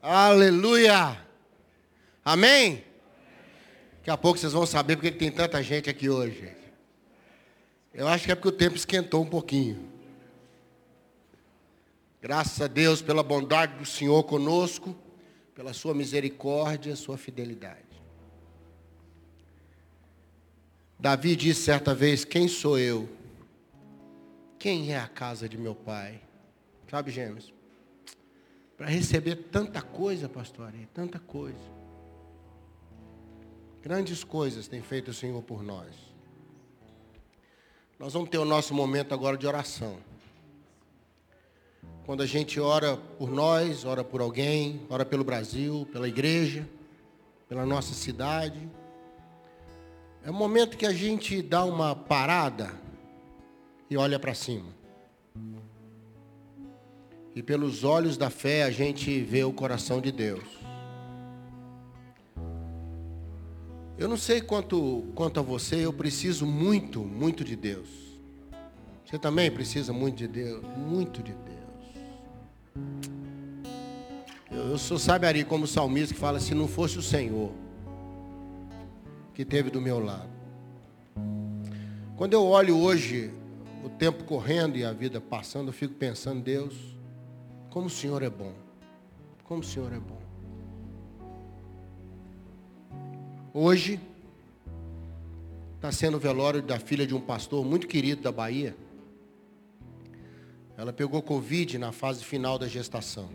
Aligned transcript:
Aleluia! 0.00 1.18
Amém? 2.24 2.84
Daqui 3.96 4.10
a 4.10 4.16
pouco 4.16 4.38
vocês 4.38 4.52
vão 4.52 4.64
saber 4.64 4.96
porque 4.96 5.10
tem 5.10 5.30
tanta 5.30 5.62
gente 5.62 5.90
aqui 5.90 6.08
hoje. 6.08 6.54
Eu 7.92 8.06
acho 8.06 8.24
que 8.24 8.32
é 8.32 8.34
porque 8.34 8.48
o 8.48 8.52
tempo 8.52 8.76
esquentou 8.76 9.22
um 9.22 9.28
pouquinho. 9.28 9.88
Graças 12.20 12.60
a 12.60 12.66
Deus 12.66 13.02
pela 13.02 13.22
bondade 13.22 13.76
do 13.76 13.84
Senhor 13.84 14.22
conosco, 14.24 14.96
pela 15.54 15.72
sua 15.72 15.94
misericórdia, 15.94 16.94
sua 16.94 17.18
fidelidade. 17.18 17.88
Davi 20.98 21.34
disse 21.34 21.62
certa 21.62 21.94
vez: 21.94 22.24
Quem 22.24 22.46
sou 22.46 22.78
eu? 22.78 23.08
Quem 24.58 24.92
é 24.92 24.98
a 24.98 25.08
casa 25.08 25.48
de 25.48 25.56
meu 25.56 25.74
pai? 25.74 26.20
Sabe, 26.90 27.10
gêmeos? 27.10 27.57
Para 28.78 28.86
receber 28.86 29.34
tanta 29.50 29.82
coisa, 29.82 30.28
pastor, 30.28 30.72
tanta 30.94 31.18
coisa. 31.18 31.58
Grandes 33.82 34.22
coisas 34.22 34.68
tem 34.68 34.80
feito 34.80 35.10
o 35.10 35.14
Senhor 35.14 35.42
por 35.42 35.64
nós. 35.64 35.96
Nós 37.98 38.12
vamos 38.12 38.28
ter 38.28 38.38
o 38.38 38.44
nosso 38.44 38.72
momento 38.72 39.12
agora 39.12 39.36
de 39.36 39.48
oração. 39.48 39.98
Quando 42.06 42.22
a 42.22 42.26
gente 42.26 42.60
ora 42.60 42.96
por 42.96 43.32
nós, 43.32 43.84
ora 43.84 44.04
por 44.04 44.20
alguém, 44.20 44.86
ora 44.88 45.04
pelo 45.04 45.24
Brasil, 45.24 45.86
pela 45.92 46.06
igreja, 46.06 46.66
pela 47.48 47.66
nossa 47.66 47.94
cidade. 47.94 48.70
É 50.22 50.30
o 50.30 50.34
momento 50.34 50.76
que 50.76 50.86
a 50.86 50.92
gente 50.92 51.42
dá 51.42 51.64
uma 51.64 51.96
parada 51.96 52.72
e 53.90 53.96
olha 53.96 54.20
para 54.20 54.34
cima. 54.34 54.77
E 57.38 57.42
pelos 57.42 57.84
olhos 57.84 58.16
da 58.16 58.30
fé 58.30 58.64
a 58.64 58.70
gente 58.72 59.20
vê 59.20 59.44
o 59.44 59.52
coração 59.52 60.00
de 60.00 60.10
Deus. 60.10 60.42
Eu 63.96 64.08
não 64.08 64.16
sei 64.16 64.40
quanto, 64.40 65.04
quanto 65.14 65.38
a 65.38 65.42
você, 65.44 65.86
eu 65.86 65.92
preciso 65.92 66.44
muito, 66.44 66.98
muito 66.98 67.44
de 67.44 67.54
Deus. 67.54 67.86
Você 69.04 69.20
também 69.20 69.52
precisa 69.52 69.92
muito 69.92 70.16
de 70.16 70.26
Deus, 70.26 70.64
muito 70.76 71.22
de 71.22 71.32
Deus. 71.32 72.84
Eu, 74.50 74.70
eu 74.70 74.78
sou, 74.78 74.98
sabe, 74.98 75.24
Ari, 75.24 75.44
como 75.44 75.64
salmista 75.64 76.14
que 76.14 76.18
fala, 76.18 76.40
se 76.40 76.56
não 76.56 76.66
fosse 76.66 76.98
o 76.98 77.02
Senhor 77.02 77.52
que 79.32 79.44
teve 79.44 79.70
do 79.70 79.80
meu 79.80 80.04
lado. 80.04 80.28
Quando 82.16 82.32
eu 82.32 82.44
olho 82.44 82.76
hoje 82.76 83.32
o 83.84 83.88
tempo 83.88 84.24
correndo 84.24 84.76
e 84.76 84.84
a 84.84 84.92
vida 84.92 85.20
passando, 85.20 85.68
eu 85.68 85.72
fico 85.72 85.94
pensando, 85.94 86.42
Deus, 86.42 86.97
como 87.78 87.86
o 87.86 87.90
Senhor 87.90 88.24
é 88.24 88.28
bom. 88.28 88.52
Como 89.44 89.60
o 89.60 89.64
Senhor 89.64 89.92
é 89.92 90.00
bom. 90.00 90.20
Hoje 93.54 94.00
está 95.76 95.92
sendo 95.92 96.16
o 96.16 96.20
velório 96.20 96.60
da 96.60 96.80
filha 96.80 97.06
de 97.06 97.14
um 97.14 97.20
pastor 97.20 97.64
muito 97.64 97.86
querido 97.86 98.20
da 98.20 98.32
Bahia. 98.32 98.76
Ela 100.76 100.92
pegou 100.92 101.22
Covid 101.22 101.78
na 101.78 101.92
fase 101.92 102.24
final 102.24 102.58
da 102.58 102.66
gestação. 102.66 103.30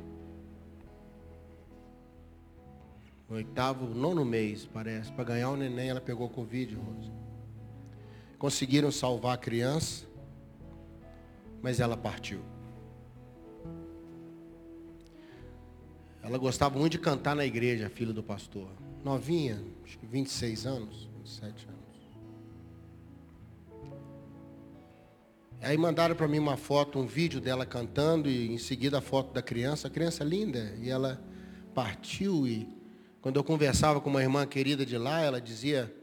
No 3.30 3.38
oitavo, 3.38 3.88
nono 3.88 4.25
mês, 4.25 4.66
parece. 4.66 5.09
Para 5.13 5.23
ganhar 5.23 5.52
o 5.52 5.55
neném, 5.55 5.88
ela 5.88 6.02
pegou 6.02 6.28
Covid, 6.28 6.75
Rosa. 6.75 7.13
Conseguiram 8.38 8.91
salvar 8.91 9.35
a 9.35 9.38
criança, 9.38 10.05
mas 11.61 11.80
ela 11.80 11.95
partiu. 11.95 12.52
Ela 16.23 16.38
gostava 16.38 16.79
muito 16.79 16.94
de 16.94 17.00
cantar 17.00 17.35
na 17.35 17.45
igreja, 17.45 17.88
a 17.88 17.89
filha 17.89 18.13
do 18.13 18.23
pastor. 18.23 18.69
Novinha, 19.03 19.61
acho 19.84 20.00
que 20.00 20.06
26 20.06 20.66
anos, 20.66 21.09
27 21.17 21.67
anos. 21.67 21.84
Aí 25.61 25.78
mandaram 25.78 26.16
para 26.16 26.28
mim 26.28 26.39
uma 26.39 26.57
foto, 26.57 26.97
um 26.97 27.06
vídeo 27.06 27.39
dela 27.39 27.66
cantando 27.66 28.29
e 28.29 28.51
em 28.51 28.57
seguida 28.57 28.97
a 28.97 29.01
foto 29.01 29.34
da 29.34 29.41
criança. 29.41 29.88
A 29.88 29.91
criança 29.91 30.23
linda 30.23 30.73
e 30.81 30.89
ela 30.89 31.22
partiu 31.73 32.47
e 32.47 32.67
quando 33.22 33.38
eu 33.38 33.44
conversava 33.44 34.01
com 34.01 34.09
uma 34.09 34.22
irmã 34.22 34.45
querida 34.45 34.85
de 34.85 34.97
lá, 34.97 35.22
ela 35.22 35.40
dizia, 35.40 35.94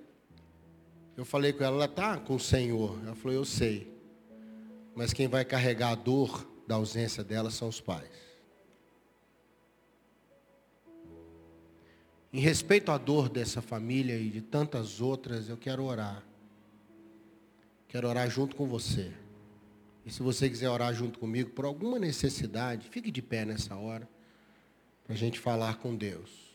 eu 1.16 1.24
falei 1.24 1.52
com 1.52 1.62
ela, 1.62 1.76
ela 1.76 1.84
está 1.84 2.16
com 2.16 2.34
o 2.34 2.40
Senhor. 2.40 2.98
Ela 3.04 3.14
falou, 3.14 3.36
eu 3.36 3.44
sei. 3.44 3.94
Mas 4.94 5.12
quem 5.12 5.28
vai 5.28 5.44
carregar 5.44 5.90
a 5.90 5.94
dor 5.94 6.46
da 6.66 6.76
ausência 6.76 7.22
dela 7.22 7.50
são 7.50 7.68
os 7.68 7.78
pais. 7.78 8.29
Em 12.32 12.38
respeito 12.38 12.92
à 12.92 12.98
dor 12.98 13.28
dessa 13.28 13.60
família 13.60 14.16
e 14.16 14.30
de 14.30 14.40
tantas 14.40 15.00
outras, 15.00 15.48
eu 15.48 15.56
quero 15.56 15.82
orar. 15.84 16.22
Quero 17.88 18.08
orar 18.08 18.30
junto 18.30 18.54
com 18.54 18.66
você. 18.66 19.12
E 20.06 20.12
se 20.12 20.22
você 20.22 20.48
quiser 20.48 20.70
orar 20.70 20.94
junto 20.94 21.18
comigo 21.18 21.50
por 21.50 21.64
alguma 21.64 21.98
necessidade, 21.98 22.88
fique 22.88 23.10
de 23.10 23.20
pé 23.20 23.44
nessa 23.44 23.74
hora, 23.74 24.08
para 25.04 25.14
a 25.14 25.16
gente 25.16 25.40
falar 25.40 25.78
com 25.78 25.96
Deus. 25.96 26.50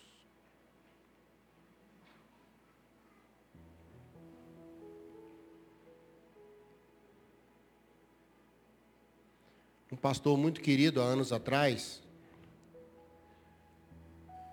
Um 9.92 9.98
pastor 9.98 10.38
muito 10.38 10.62
querido 10.62 11.02
há 11.02 11.04
anos 11.04 11.32
atrás, 11.32 12.02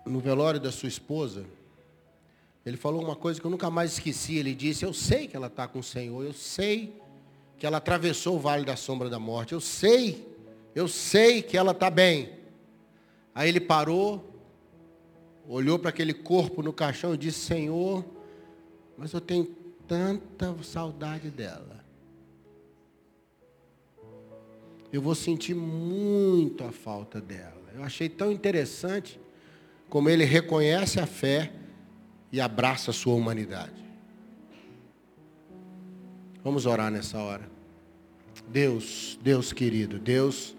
no 0.05 0.19
velório 0.19 0.59
da 0.59 0.71
sua 0.71 0.89
esposa, 0.89 1.45
ele 2.65 2.77
falou 2.77 3.03
uma 3.03 3.15
coisa 3.15 3.39
que 3.39 3.45
eu 3.45 3.51
nunca 3.51 3.69
mais 3.69 3.93
esqueci. 3.93 4.37
Ele 4.37 4.53
disse: 4.53 4.85
Eu 4.85 4.93
sei 4.93 5.27
que 5.27 5.35
ela 5.35 5.47
está 5.47 5.67
com 5.67 5.79
o 5.79 5.83
Senhor, 5.83 6.23
eu 6.23 6.33
sei 6.33 7.01
que 7.57 7.65
ela 7.65 7.77
atravessou 7.77 8.35
o 8.35 8.39
vale 8.39 8.65
da 8.65 8.75
sombra 8.75 9.09
da 9.09 9.19
morte, 9.19 9.53
eu 9.53 9.61
sei, 9.61 10.27
eu 10.73 10.87
sei 10.87 11.41
que 11.41 11.57
ela 11.57 11.71
está 11.71 11.89
bem. 11.89 12.31
Aí 13.35 13.49
ele 13.49 13.59
parou, 13.59 14.23
olhou 15.47 15.77
para 15.77 15.89
aquele 15.89 16.13
corpo 16.13 16.61
no 16.61 16.71
caixão 16.71 17.13
e 17.13 17.17
disse: 17.17 17.39
Senhor, 17.39 18.05
mas 18.97 19.11
eu 19.11 19.21
tenho 19.21 19.45
tanta 19.87 20.55
saudade 20.63 21.29
dela. 21.29 21.83
Eu 24.91 25.01
vou 25.01 25.15
sentir 25.15 25.55
muito 25.55 26.63
a 26.63 26.71
falta 26.71 27.19
dela. 27.19 27.63
Eu 27.73 27.83
achei 27.83 28.07
tão 28.07 28.31
interessante 28.31 29.19
como 29.93 30.09
ele 30.09 30.25
reconhece 30.25 30.99
a 30.99 31.05
fé 31.05 31.51
e 32.31 32.41
abraça 32.41 32.89
a 32.89 32.93
sua 32.95 33.13
humanidade. 33.13 33.85
Vamos 36.43 36.65
orar 36.65 36.89
nessa 36.89 37.19
hora. 37.19 37.47
Deus, 38.47 39.19
Deus 39.21 39.53
querido, 39.53 39.99
Deus, 39.99 40.55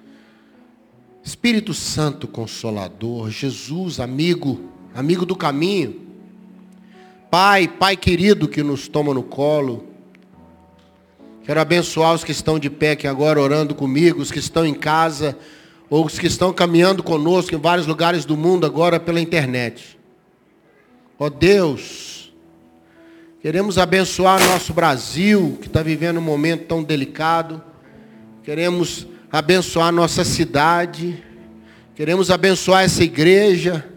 Espírito 1.21 1.75
Santo 1.75 2.29
Consolador, 2.29 3.29
Jesus, 3.29 3.99
amigo, 3.99 4.71
amigo 4.95 5.27
do 5.27 5.35
caminho, 5.35 6.07
Pai, 7.29 7.67
Pai 7.67 7.97
querido 7.97 8.47
que 8.47 8.63
nos 8.63 8.87
toma 8.87 9.13
no 9.13 9.25
colo. 9.25 9.85
Quero 11.43 11.59
abençoar 11.59 12.15
os 12.15 12.23
que 12.23 12.31
estão 12.31 12.57
de 12.57 12.71
pé 12.71 12.93
aqui 12.93 13.09
agora 13.09 13.41
orando 13.41 13.75
comigo, 13.75 14.23
os 14.23 14.31
que 14.31 14.39
estão 14.39 14.65
em 14.65 14.75
casa 14.75 15.37
ou 15.89 16.05
os 16.07 16.19
que 16.19 16.27
estão 16.27 16.53
caminhando 16.53 17.03
conosco 17.03 17.55
em 17.55 17.59
vários 17.59 17.87
lugares 17.87 18.25
do 18.25 18.37
mundo 18.37 18.67
agora 18.67 18.99
pela 18.99 19.21
internet. 19.21 19.99
Ó 21.19 21.27
oh 21.27 21.31
Deus, 21.31 22.33
queremos 23.41 23.79
abençoar 23.79 24.43
nosso 24.49 24.73
Brasil, 24.73 25.59
que 25.61 25.69
está 25.69 25.83
vivendo 25.83 26.19
um 26.19 26.23
momento 26.23 26.67
tão 26.67 26.83
delicado. 26.83 27.63
Queremos 28.43 29.07
abençoar 29.31 29.93
nossa 29.93 30.25
cidade. 30.25 31.23
Queremos 31.95 32.31
abençoar 32.31 32.85
essa 32.85 33.05
igreja. 33.05 33.89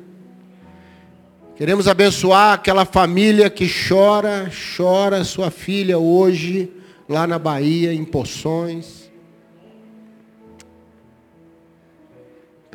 Queremos 1.56 1.88
abençoar 1.88 2.54
aquela 2.54 2.86
família 2.86 3.50
que 3.50 3.68
chora, 3.68 4.51
chora 4.75 5.24
sua 5.24 5.50
filha 5.50 5.98
hoje, 5.98 6.72
lá 7.10 7.25
na 7.25 7.40
Bahia, 7.40 7.92
em 7.92 8.06
Poções. 8.06 9.06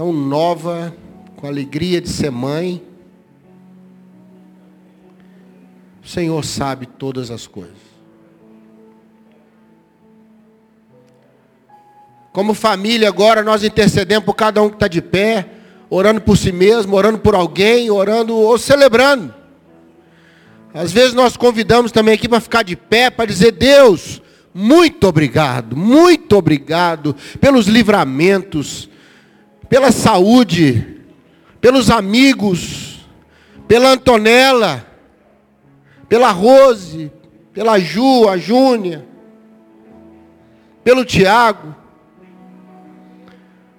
Tão 0.03 0.13
nova, 0.13 0.93
com 1.37 1.47
alegria 1.47 2.01
de 2.01 2.09
ser 2.09 2.29
mãe. 2.29 2.83
O 6.03 6.09
Senhor 6.09 6.45
sabe 6.45 6.87
todas 6.87 7.31
as 7.31 7.47
coisas. 7.47 7.77
Como 12.33 12.53
família, 12.53 13.07
agora 13.07 13.45
nós 13.45 13.63
intercedemos 13.63 14.25
por 14.25 14.35
cada 14.35 14.61
um 14.61 14.69
que 14.69 14.75
está 14.75 14.89
de 14.89 15.01
pé, 15.01 15.49
orando 15.89 16.21
por 16.21 16.37
si 16.37 16.51
mesmo, 16.51 16.97
orando 16.97 17.21
por 17.21 17.37
alguém, 17.37 17.89
orando 17.89 18.35
ou 18.35 18.59
celebrando. 18.59 19.33
Às 20.75 20.91
vezes 20.91 21.15
nós 21.15 21.37
convidamos 21.37 21.93
também 21.93 22.15
aqui 22.15 22.29
para 22.29 22.41
ficar 22.41 22.65
de 22.65 22.75
pé, 22.75 23.09
para 23.09 23.27
dizer, 23.27 23.53
Deus, 23.53 24.21
muito 24.53 25.07
obrigado, 25.07 25.77
muito 25.77 26.37
obrigado 26.37 27.15
pelos 27.41 27.69
livramentos, 27.69 28.91
pela 29.73 29.91
saúde, 29.91 31.01
pelos 31.59 31.91
amigos, 31.91 33.09
pela 33.67 33.93
Antonella, 33.93 34.87
pela 36.11 36.31
Rose, 36.31 37.11
pela 37.55 37.79
Ju, 37.79 38.29
a 38.29 38.37
Júnia, 38.37 39.03
pelo 40.85 41.07
Tiago. 41.07 41.75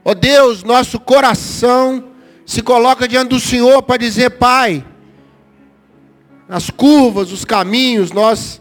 Ó 0.03 0.09
oh 0.09 0.15
Deus, 0.15 0.63
nosso 0.63 0.99
coração 0.99 2.05
se 2.43 2.63
coloca 2.63 3.07
diante 3.07 3.29
do 3.29 3.39
Senhor 3.39 3.83
para 3.83 3.97
dizer, 3.97 4.31
Pai, 4.31 4.83
as 6.49 6.71
curvas, 6.71 7.31
os 7.31 7.45
caminhos, 7.45 8.11
nós 8.11 8.59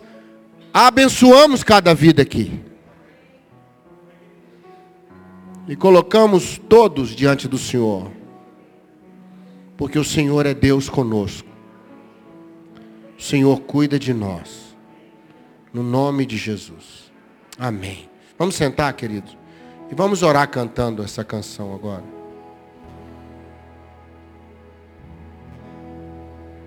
abençoamos 0.70 1.64
cada 1.64 1.94
vida 1.94 2.20
aqui. 2.20 2.60
E 5.68 5.76
colocamos 5.76 6.58
todos 6.68 7.10
diante 7.10 7.46
do 7.46 7.58
Senhor. 7.58 8.10
Porque 9.76 9.98
o 9.98 10.04
Senhor 10.04 10.46
é 10.46 10.54
Deus 10.54 10.88
conosco. 10.88 11.48
O 13.18 13.22
Senhor 13.22 13.60
cuida 13.60 13.98
de 13.98 14.12
nós. 14.12 14.76
No 15.72 15.82
nome 15.82 16.26
de 16.26 16.36
Jesus. 16.36 17.12
Amém. 17.58 18.10
Vamos 18.38 18.54
sentar, 18.56 18.92
queridos. 18.94 19.36
E 19.90 19.94
vamos 19.94 20.22
orar 20.22 20.48
cantando 20.48 21.02
essa 21.02 21.22
canção 21.24 21.74
agora. 21.74 22.04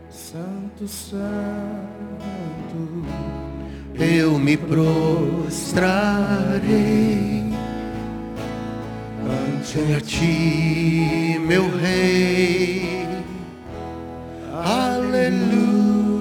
Santo, 0.09 0.87
Santo, 0.87 1.19
eu 3.95 4.37
me 4.39 4.57
prostrarei 4.57 5.55
ante 9.29 10.01
ti, 10.01 11.37
meu 11.39 11.69
Rei. 11.77 13.05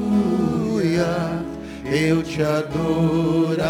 Aleluia, 0.05 1.41
eu 1.85 2.23
te 2.23 2.43
adorarei, 2.43 3.69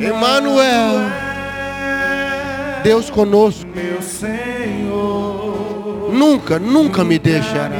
Emmanuel, 0.00 0.94
Deus 2.82 3.08
conosco. 3.10 3.68
meu 3.74 4.00
Senhor, 4.02 6.10
Nunca, 6.12 6.58
nunca 6.58 7.04
me 7.04 7.18
deixará. 7.18 7.76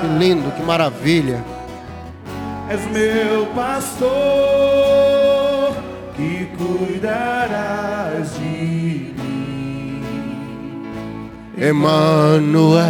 Que 0.00 0.06
lindo, 0.18 0.50
que 0.52 0.62
maravilha. 0.62 1.44
És 2.70 2.80
meu 2.92 3.46
pastor, 3.54 4.08
que 6.16 6.48
cuidarás 6.56 8.32
de 8.38 9.12
mim. 9.18 10.02
Emmanuel, 11.58 12.80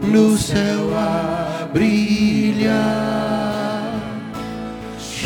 no 0.02 0.38
céu 0.38 0.96
a 0.96 1.68
brilhar, 1.74 3.03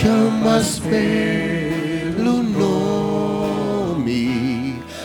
chamas 0.07 0.79
pelo 0.79 2.41
nome, 2.41 4.01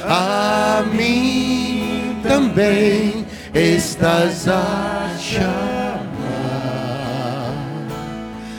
a 0.05 0.85
mim 0.95 2.21
também 2.23 3.27
estás 3.53 4.47
a 4.47 5.11
chamar, 5.19 6.07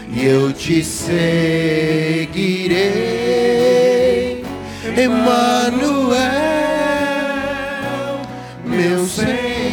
e 0.09 0.25
eu 0.25 0.51
te 0.51 0.83
seguirei, 0.83 1.23
Emmanuel, 4.97 6.19
meu 8.65 9.05
Senhor, 9.05 9.63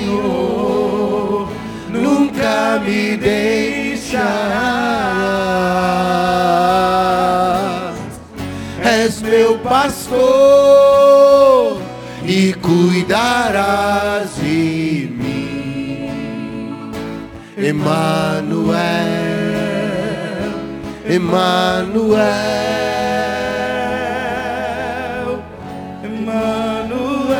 nunca 1.90 2.80
me 2.84 3.16
deixarás. 3.16 4.79
Cuidarás 13.60 14.36
de 14.36 15.08
mim. 15.10 16.10
Emmanuel, 17.56 18.78
Emmanuel, 21.06 22.20
Emmanuel, 26.02 27.38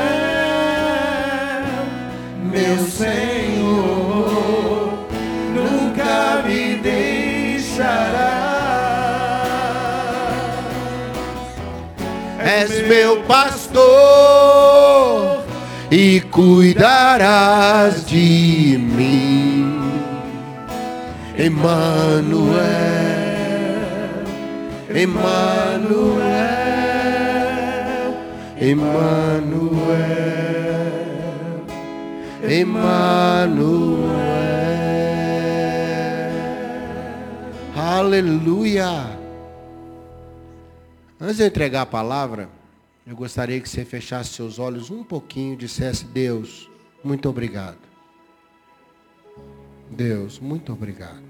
meu 2.53 2.79
Senhor, 2.79 4.93
nunca 5.55 6.43
me 6.47 6.77
deixará. 6.77 8.51
és 12.43 12.71
meu 12.89 13.21
pastor 13.23 15.40
e 15.91 16.21
cuidarás 16.31 18.07
de 18.07 18.79
mim. 18.79 19.81
Emmanuel, 21.37 22.61
Emmanuel, 24.95 26.21
Emmanuel, 28.61 29.81
Emmanuel. 32.49 33.91
Aleluia. 37.75 39.19
Antes 41.19 41.39
de 41.39 41.47
entregar 41.47 41.83
a 41.83 41.87
palavra, 41.87 42.60
eu 43.11 43.17
gostaria 43.17 43.61
que 43.61 43.69
você 43.69 43.85
fechasse 43.85 44.35
seus 44.35 44.61
olhos 44.61 44.89
um 44.89 45.03
pouquinho 45.03 45.55
e 45.55 45.57
dissesse, 45.57 46.05
Deus, 46.05 46.71
muito 47.03 47.29
obrigado. 47.29 47.81
Deus, 49.91 50.39
muito 50.39 50.73
obrigado. 50.73 51.21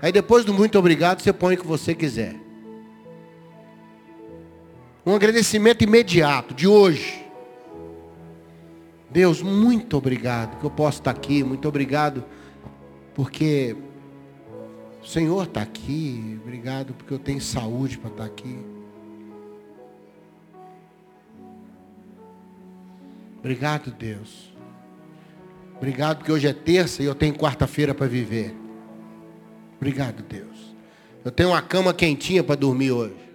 Aí 0.00 0.10
depois 0.10 0.42
do 0.46 0.54
muito 0.54 0.78
obrigado, 0.78 1.20
você 1.20 1.30
põe 1.30 1.54
o 1.54 1.58
que 1.58 1.66
você 1.66 1.94
quiser. 1.94 2.34
Um 5.04 5.14
agradecimento 5.14 5.84
imediato, 5.84 6.54
de 6.54 6.66
hoje. 6.66 7.22
Deus, 9.10 9.42
muito 9.42 9.98
obrigado 9.98 10.58
que 10.58 10.64
eu 10.64 10.70
posso 10.70 11.00
estar 11.00 11.10
aqui. 11.10 11.44
Muito 11.44 11.68
obrigado 11.68 12.24
porque 13.14 13.76
o 15.02 15.06
Senhor 15.06 15.44
está 15.44 15.60
aqui. 15.60 16.40
Obrigado 16.42 16.94
porque 16.94 17.12
eu 17.12 17.18
tenho 17.18 17.40
saúde 17.42 17.98
para 17.98 18.10
estar 18.10 18.24
aqui. 18.24 18.77
Obrigado, 23.38 23.90
Deus. 23.92 24.52
Obrigado 25.76 26.18
porque 26.18 26.32
hoje 26.32 26.48
é 26.48 26.52
terça 26.52 27.02
e 27.02 27.06
eu 27.06 27.14
tenho 27.14 27.34
quarta-feira 27.34 27.94
para 27.94 28.06
viver. 28.06 28.54
Obrigado, 29.76 30.22
Deus. 30.24 30.74
Eu 31.24 31.30
tenho 31.30 31.50
uma 31.50 31.62
cama 31.62 31.94
quentinha 31.94 32.42
para 32.42 32.56
dormir 32.56 32.90
hoje. 32.90 33.28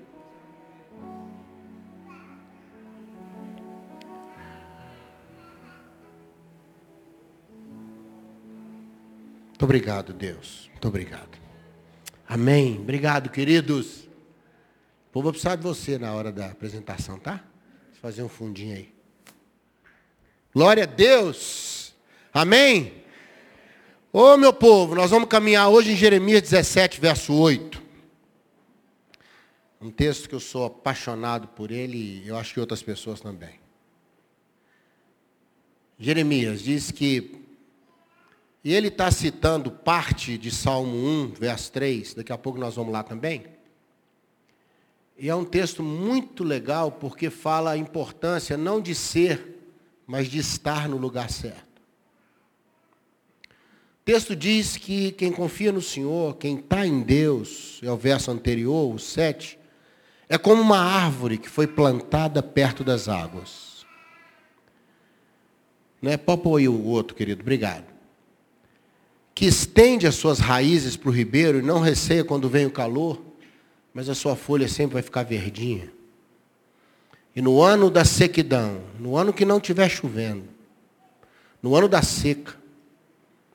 Muito 9.47 9.63
obrigado, 9.63 10.13
Deus. 10.13 10.69
Muito 10.71 10.87
obrigado. 10.89 11.39
Amém. 12.27 12.77
Obrigado, 12.81 13.29
queridos. 13.29 14.03
O 15.07 15.13
povo 15.13 15.29
precisar 15.31 15.55
de 15.55 15.63
você 15.63 15.97
na 15.97 16.11
hora 16.11 16.33
da 16.33 16.47
apresentação, 16.47 17.17
tá? 17.17 17.35
Vou 17.91 18.01
fazer 18.01 18.23
um 18.23 18.27
fundinho 18.27 18.75
aí. 18.75 18.92
Glória 20.55 20.83
a 20.83 20.85
Deus. 20.85 21.95
Amém? 22.31 23.03
Ô 24.11 24.37
meu 24.37 24.53
povo, 24.53 24.93
nós 24.93 25.09
vamos 25.09 25.27
caminhar 25.27 25.67
hoje 25.69 25.93
em 25.93 25.95
Jeremias 25.95 26.43
17, 26.43 27.01
verso 27.01 27.33
8. 27.33 27.81
Um 29.81 29.89
texto 29.89 30.29
que 30.29 30.35
eu 30.35 30.39
sou 30.39 30.65
apaixonado 30.65 31.47
por 31.47 31.71
ele 31.71 32.21
e 32.23 32.27
eu 32.27 32.37
acho 32.37 32.53
que 32.53 32.59
outras 32.59 32.83
pessoas 32.83 33.19
também. 33.19 33.59
Jeremias 35.97 36.61
diz 36.61 36.91
que, 36.91 37.43
e 38.63 38.75
ele 38.75 38.89
está 38.89 39.09
citando 39.09 39.71
parte 39.71 40.37
de 40.37 40.51
Salmo 40.51 40.95
1, 40.95 41.33
verso 41.33 41.71
3, 41.71 42.13
daqui 42.13 42.31
a 42.31 42.37
pouco 42.37 42.59
nós 42.59 42.75
vamos 42.75 42.93
lá 42.93 43.01
também. 43.01 43.43
E 45.17 45.29
é 45.29 45.33
um 45.33 45.45
texto 45.45 45.81
muito 45.81 46.43
legal 46.43 46.91
porque 46.91 47.31
fala 47.31 47.71
a 47.71 47.77
importância 47.77 48.55
não 48.55 48.79
de 48.79 48.93
ser, 48.93 49.62
mas 50.05 50.27
de 50.27 50.39
estar 50.39 50.87
no 50.87 50.97
lugar 50.97 51.29
certo. 51.29 51.73
O 54.01 54.05
texto 54.05 54.35
diz 54.35 54.75
que 54.75 55.11
quem 55.11 55.31
confia 55.31 55.71
no 55.71 55.81
Senhor, 55.81 56.35
quem 56.35 56.57
está 56.57 56.85
em 56.85 57.01
Deus, 57.01 57.79
é 57.81 57.89
o 57.89 57.95
verso 57.95 58.31
anterior, 58.31 58.93
o 58.93 58.99
7, 58.99 59.57
é 60.27 60.37
como 60.37 60.61
uma 60.61 60.79
árvore 60.79 61.37
que 61.37 61.49
foi 61.49 61.67
plantada 61.67 62.43
perto 62.43 62.83
das 62.83 63.07
águas. 63.07 63.85
Não 66.01 66.11
é? 66.11 66.17
Pôr 66.17 66.57
aí 66.57 66.67
o 66.67 66.83
outro, 66.83 67.15
querido, 67.15 67.41
obrigado. 67.41 67.85
Que 69.33 69.45
estende 69.45 70.05
as 70.05 70.15
suas 70.15 70.39
raízes 70.39 70.97
para 70.97 71.09
o 71.09 71.13
ribeiro 71.13 71.59
e 71.59 71.61
não 71.61 71.79
receia 71.79 72.25
quando 72.25 72.49
vem 72.49 72.65
o 72.65 72.71
calor, 72.71 73.21
mas 73.93 74.09
a 74.09 74.15
sua 74.15 74.35
folha 74.35 74.67
sempre 74.67 74.95
vai 74.95 75.01
ficar 75.01 75.23
verdinha. 75.23 75.89
E 77.35 77.41
no 77.41 77.61
ano 77.61 77.89
da 77.89 78.05
sequidão, 78.05 78.81
no 78.99 79.17
ano 79.17 79.33
que 79.33 79.45
não 79.45 79.57
estiver 79.57 79.89
chovendo, 79.89 80.43
no 81.61 81.75
ano 81.75 81.87
da 81.87 82.01
seca, 82.01 82.55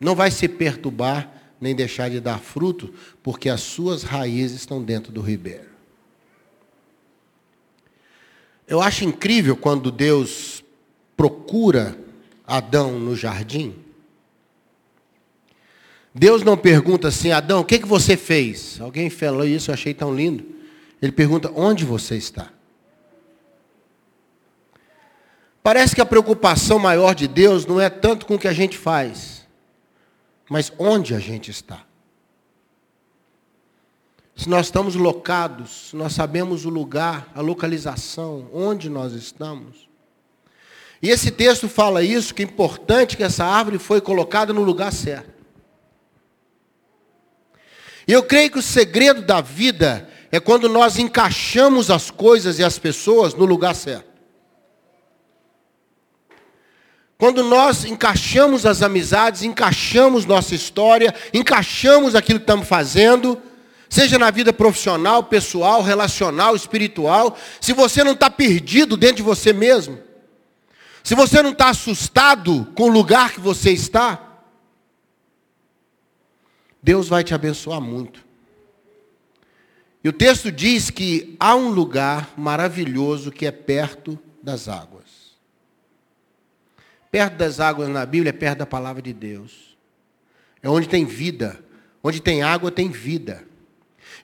não 0.01 0.15
vai 0.15 0.31
se 0.31 0.49
perturbar 0.49 1.33
nem 1.61 1.75
deixar 1.75 2.09
de 2.09 2.21
dar 2.21 2.39
fruto, 2.39 2.93
porque 3.23 3.49
as 3.49 3.61
suas 3.61 4.03
raízes 4.03 4.59
estão 4.59 4.83
dentro 4.83 5.13
do 5.13 5.21
ribeiro. 5.21 5.69
Eu 8.67 8.81
acho 8.81 9.05
incrível 9.05 9.57
quando 9.57 9.91
Deus 9.91 10.63
procura 11.17 11.99
Adão 12.47 12.99
no 12.99 13.17
jardim. 13.17 13.75
Deus 16.15 16.43
não 16.43 16.57
pergunta 16.57 17.09
assim, 17.09 17.31
Adão, 17.31 17.61
o 17.61 17.65
que, 17.65 17.79
que 17.79 17.87
você 17.87 18.17
fez? 18.17 18.81
Alguém 18.81 19.11
falou 19.11 19.47
isso, 19.47 19.71
eu 19.71 19.75
achei 19.75 19.95
tão 19.95 20.15
lindo. 20.15 20.45
Ele 21.01 21.13
pergunta, 21.13 21.51
onde 21.55 21.85
você 21.85 22.17
está? 22.17 22.53
Parece 25.63 25.95
que 25.95 26.01
a 26.01 26.07
preocupação 26.07 26.79
maior 26.79 27.15
de 27.15 27.29
Deus 27.29 27.67
não 27.67 27.81
é 27.81 27.91
tanto 27.91 28.27
com 28.27 28.37
o 28.37 28.39
que 28.39 28.49
a 28.49 28.53
gente 28.53 28.79
faz, 28.79 29.47
mas 30.49 30.73
onde 30.79 31.15
a 31.15 31.19
gente 31.19 31.51
está. 31.51 31.85
Se 34.35 34.49
nós 34.49 34.67
estamos 34.67 34.95
locados, 34.95 35.89
se 35.91 35.97
nós 35.97 36.13
sabemos 36.13 36.65
o 36.65 36.71
lugar, 36.71 37.29
a 37.35 37.41
localização, 37.41 38.49
onde 38.53 38.89
nós 38.89 39.13
estamos. 39.13 39.89
E 41.03 41.11
esse 41.11 41.31
texto 41.31 41.69
fala 41.69 42.03
isso, 42.03 42.35
que 42.35 42.43
é 42.43 42.45
importante 42.45 43.17
que 43.17 43.23
essa 43.25 43.45
árvore 43.45 43.79
foi 43.79 44.01
colocada 44.01 44.53
no 44.53 44.63
lugar 44.63 44.93
certo. 44.93 45.39
E 48.07 48.13
eu 48.13 48.23
creio 48.23 48.51
que 48.51 48.59
o 48.59 48.63
segredo 48.63 49.23
da 49.23 49.41
vida 49.41 50.09
é 50.33 50.41
quando 50.41 50.69
nós 50.69 50.99
encaixamos 50.99 51.91
as 51.91 52.11
coisas 52.11 52.59
e 52.59 52.65
as 52.65 52.79
pessoas 52.79 53.35
no 53.35 53.45
lugar 53.45 53.75
certo. 53.75 54.08
Quando 57.19 57.43
nós 57.43 57.85
encaixamos 57.85 58.65
as 58.65 58.81
amizades, 58.81 59.43
encaixamos 59.43 60.25
nossa 60.25 60.55
história, 60.55 61.13
encaixamos 61.35 62.15
aquilo 62.15 62.39
que 62.39 62.45
estamos 62.45 62.69
fazendo, 62.69 63.43
seja 63.91 64.17
na 64.17 64.31
vida 64.31 64.53
profissional, 64.53 65.25
pessoal, 65.25 65.83
relacional, 65.83 66.55
espiritual, 66.55 67.37
se 67.61 67.73
você 67.73 68.05
não 68.05 68.13
está 68.13 68.31
perdido 68.31 68.97
dentro 68.97 69.17
de 69.17 69.23
você 69.25 69.53
mesmo, 69.53 69.99
se 71.03 71.17
você 71.17 71.43
não 71.43 71.51
está 71.51 71.71
assustado 71.71 72.71
com 72.77 72.85
o 72.85 72.93
lugar 72.93 73.33
que 73.33 73.41
você 73.41 73.73
está, 73.73 74.25
Deus 76.81 77.09
vai 77.09 77.25
te 77.25 77.35
abençoar 77.35 77.81
muito. 77.81 78.25
E 80.05 80.09
o 80.09 80.13
texto 80.13 80.53
diz 80.53 80.89
que 80.89 81.37
há 81.41 81.57
um 81.57 81.71
lugar 81.71 82.31
maravilhoso 82.37 83.33
que 83.33 83.45
é 83.45 83.51
perto 83.51 84.17
das 84.41 84.69
águas. 84.69 84.98
Perto 87.19 87.35
das 87.35 87.59
águas 87.59 87.89
na 87.89 88.07
Bíblia 88.07 88.31
é 88.31 88.33
perto 88.33 88.59
da 88.59 88.67
palavra 88.67 89.03
de 89.03 89.13
Deus. 89.13 89.77
É 90.63 90.69
onde 90.69 90.89
tem 90.89 91.05
vida. 91.05 91.59
Onde 92.01 92.23
tem 92.23 92.45
água, 92.45 92.71
tem 92.71 92.91
vida. 92.91 93.43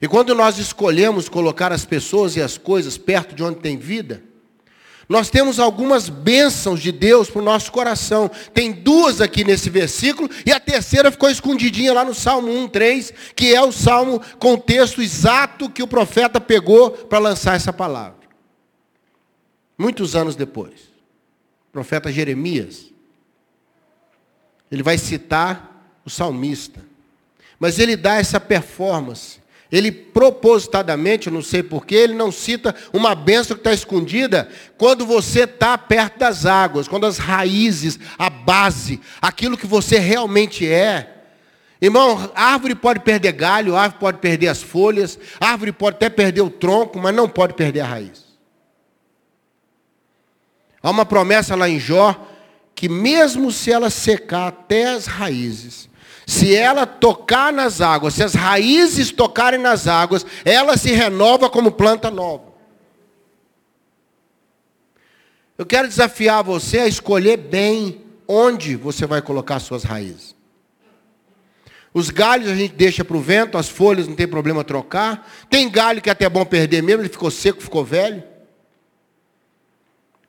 E 0.01 0.07
quando 0.07 0.33
nós 0.33 0.57
escolhemos 0.59 1.27
colocar 1.27 1.73
as 1.73 1.83
pessoas 1.83 2.37
e 2.37 2.41
as 2.41 2.57
coisas 2.57 2.97
perto 2.97 3.35
de 3.35 3.43
onde 3.43 3.59
tem 3.59 3.75
vida, 3.75 4.23
nós 5.09 5.29
temos 5.29 5.59
algumas 5.59 6.07
bênçãos 6.07 6.81
de 6.81 6.93
Deus 6.93 7.29
para 7.29 7.41
o 7.41 7.43
nosso 7.43 7.69
coração. 7.69 8.31
Tem 8.53 8.71
duas 8.71 9.19
aqui 9.19 9.43
nesse 9.43 9.69
versículo, 9.69 10.29
e 10.45 10.53
a 10.53 10.59
terceira 10.61 11.11
ficou 11.11 11.29
escondidinha 11.29 11.91
lá 11.91 12.05
no 12.05 12.15
Salmo 12.15 12.49
1, 12.49 12.69
3, 12.69 13.13
que 13.35 13.53
é 13.53 13.61
o 13.61 13.73
salmo 13.73 14.21
com 14.39 14.53
o 14.53 14.57
texto 14.57 15.01
exato 15.01 15.69
que 15.69 15.83
o 15.83 15.87
profeta 15.87 16.39
pegou 16.39 16.91
para 16.91 17.19
lançar 17.19 17.57
essa 17.57 17.73
palavra. 17.73 18.25
Muitos 19.77 20.15
anos 20.15 20.37
depois 20.37 20.94
profeta 21.75 22.09
Jeremias. 22.09 22.85
Ele 24.71 24.81
vai 24.81 24.97
citar 24.97 25.99
o 26.05 26.09
salmista. 26.09 26.79
Mas 27.59 27.79
ele 27.79 27.97
dá 27.97 28.15
essa 28.15 28.39
performance. 28.39 29.41
Ele 29.69 29.91
propositadamente, 29.91 31.27
eu 31.27 31.33
não 31.33 31.41
sei 31.41 31.61
porquê, 31.61 31.95
ele 31.95 32.13
não 32.13 32.31
cita 32.31 32.73
uma 32.93 33.13
benção 33.13 33.57
que 33.57 33.59
está 33.59 33.73
escondida 33.73 34.47
quando 34.77 35.05
você 35.05 35.41
está 35.41 35.77
perto 35.77 36.19
das 36.19 36.45
águas, 36.45 36.87
quando 36.87 37.05
as 37.05 37.17
raízes, 37.17 37.99
a 38.17 38.29
base, 38.29 39.01
aquilo 39.21 39.57
que 39.57 39.67
você 39.67 39.99
realmente 39.99 40.65
é. 40.65 41.23
Irmão, 41.81 42.31
árvore 42.35 42.73
pode 42.73 43.01
perder 43.01 43.33
galho, 43.33 43.75
árvore 43.75 43.99
pode 43.99 44.17
perder 44.19 44.47
as 44.47 44.63
folhas, 44.63 45.19
árvore 45.41 45.73
pode 45.73 45.97
até 45.97 46.09
perder 46.09 46.39
o 46.39 46.49
tronco, 46.49 46.97
mas 46.99 47.13
não 47.13 47.27
pode 47.27 47.53
perder 47.53 47.81
a 47.81 47.85
raiz. 47.85 48.24
Há 50.85 50.91
uma 50.91 51.03
promessa 51.03 51.55
lá 51.55 51.67
em 51.67 51.79
Jó 51.79 52.15
que 52.75 52.87
mesmo 52.87 53.51
se 53.51 53.71
ela 53.71 53.89
secar 53.89 54.49
até 54.49 54.89
as 54.93 55.07
raízes, 55.07 55.89
se 56.27 56.55
ela 56.55 56.85
tocar 56.85 57.51
nas 57.51 57.81
águas, 57.81 58.13
se 58.13 58.21
as 58.21 58.35
raízes 58.35 59.11
tocarem 59.11 59.59
nas 59.59 59.87
águas, 59.87 60.23
ela 60.45 60.77
se 60.77 60.91
renova 60.91 61.49
como 61.49 61.71
planta 61.71 62.11
nova. 62.11 62.53
Eu 65.57 65.65
quero 65.65 65.87
desafiar 65.87 66.43
você 66.43 66.77
a 66.81 66.87
escolher 66.87 67.37
bem 67.37 68.03
onde 68.27 68.75
você 68.75 69.07
vai 69.07 69.23
colocar 69.23 69.59
suas 69.59 69.83
raízes. 69.83 70.35
Os 71.95 72.11
galhos 72.11 72.51
a 72.51 72.55
gente 72.55 72.75
deixa 72.75 73.03
para 73.03 73.17
o 73.17 73.21
vento, 73.21 73.57
as 73.57 73.69
folhas 73.69 74.07
não 74.07 74.15
tem 74.15 74.27
problema 74.27 74.63
trocar. 74.63 75.27
Tem 75.49 75.67
galho 75.67 75.99
que 75.99 76.09
é 76.09 76.11
até 76.11 76.29
bom 76.29 76.45
perder 76.45 76.83
mesmo, 76.83 77.01
ele 77.01 77.09
ficou 77.09 77.31
seco, 77.31 77.59
ficou 77.59 77.83
velho. 77.83 78.34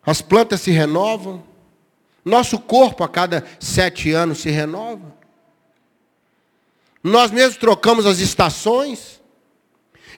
As 0.06 0.22
plantas 0.22 0.60
se 0.60 0.70
renovam. 0.70 1.42
Nosso 2.24 2.58
corpo 2.60 3.02
a 3.02 3.08
cada 3.08 3.44
sete 3.58 4.12
anos 4.12 4.38
se 4.38 4.50
renova. 4.50 5.14
Nós 7.02 7.32
mesmos 7.32 7.56
trocamos 7.56 8.06
as 8.06 8.20
estações. 8.20 9.20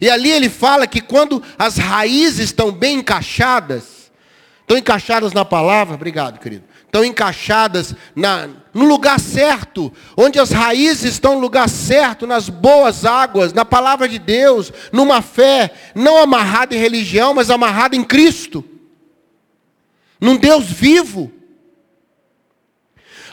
E 0.00 0.08
ali 0.08 0.30
ele 0.30 0.50
fala 0.50 0.86
que 0.86 1.00
quando 1.00 1.42
as 1.58 1.76
raízes 1.76 2.46
estão 2.46 2.70
bem 2.70 2.98
encaixadas, 2.98 4.12
estão 4.60 4.76
encaixadas 4.76 5.32
na 5.32 5.44
palavra, 5.44 5.94
obrigado, 5.94 6.38
querido. 6.38 6.64
Estão 6.84 7.04
encaixadas 7.04 7.94
na, 8.14 8.48
no 8.72 8.86
lugar 8.86 9.18
certo, 9.18 9.92
onde 10.16 10.38
as 10.38 10.50
raízes 10.50 11.12
estão 11.12 11.34
no 11.34 11.40
lugar 11.40 11.68
certo, 11.68 12.26
nas 12.26 12.48
boas 12.48 13.04
águas, 13.04 13.52
na 13.52 13.64
palavra 13.64 14.08
de 14.08 14.18
Deus, 14.18 14.72
numa 14.92 15.20
fé, 15.20 15.72
não 15.94 16.16
amarrada 16.16 16.74
em 16.74 16.78
religião, 16.78 17.34
mas 17.34 17.50
amarrada 17.50 17.96
em 17.96 18.04
Cristo 18.04 18.64
num 20.20 20.36
Deus 20.36 20.64
vivo. 20.64 21.32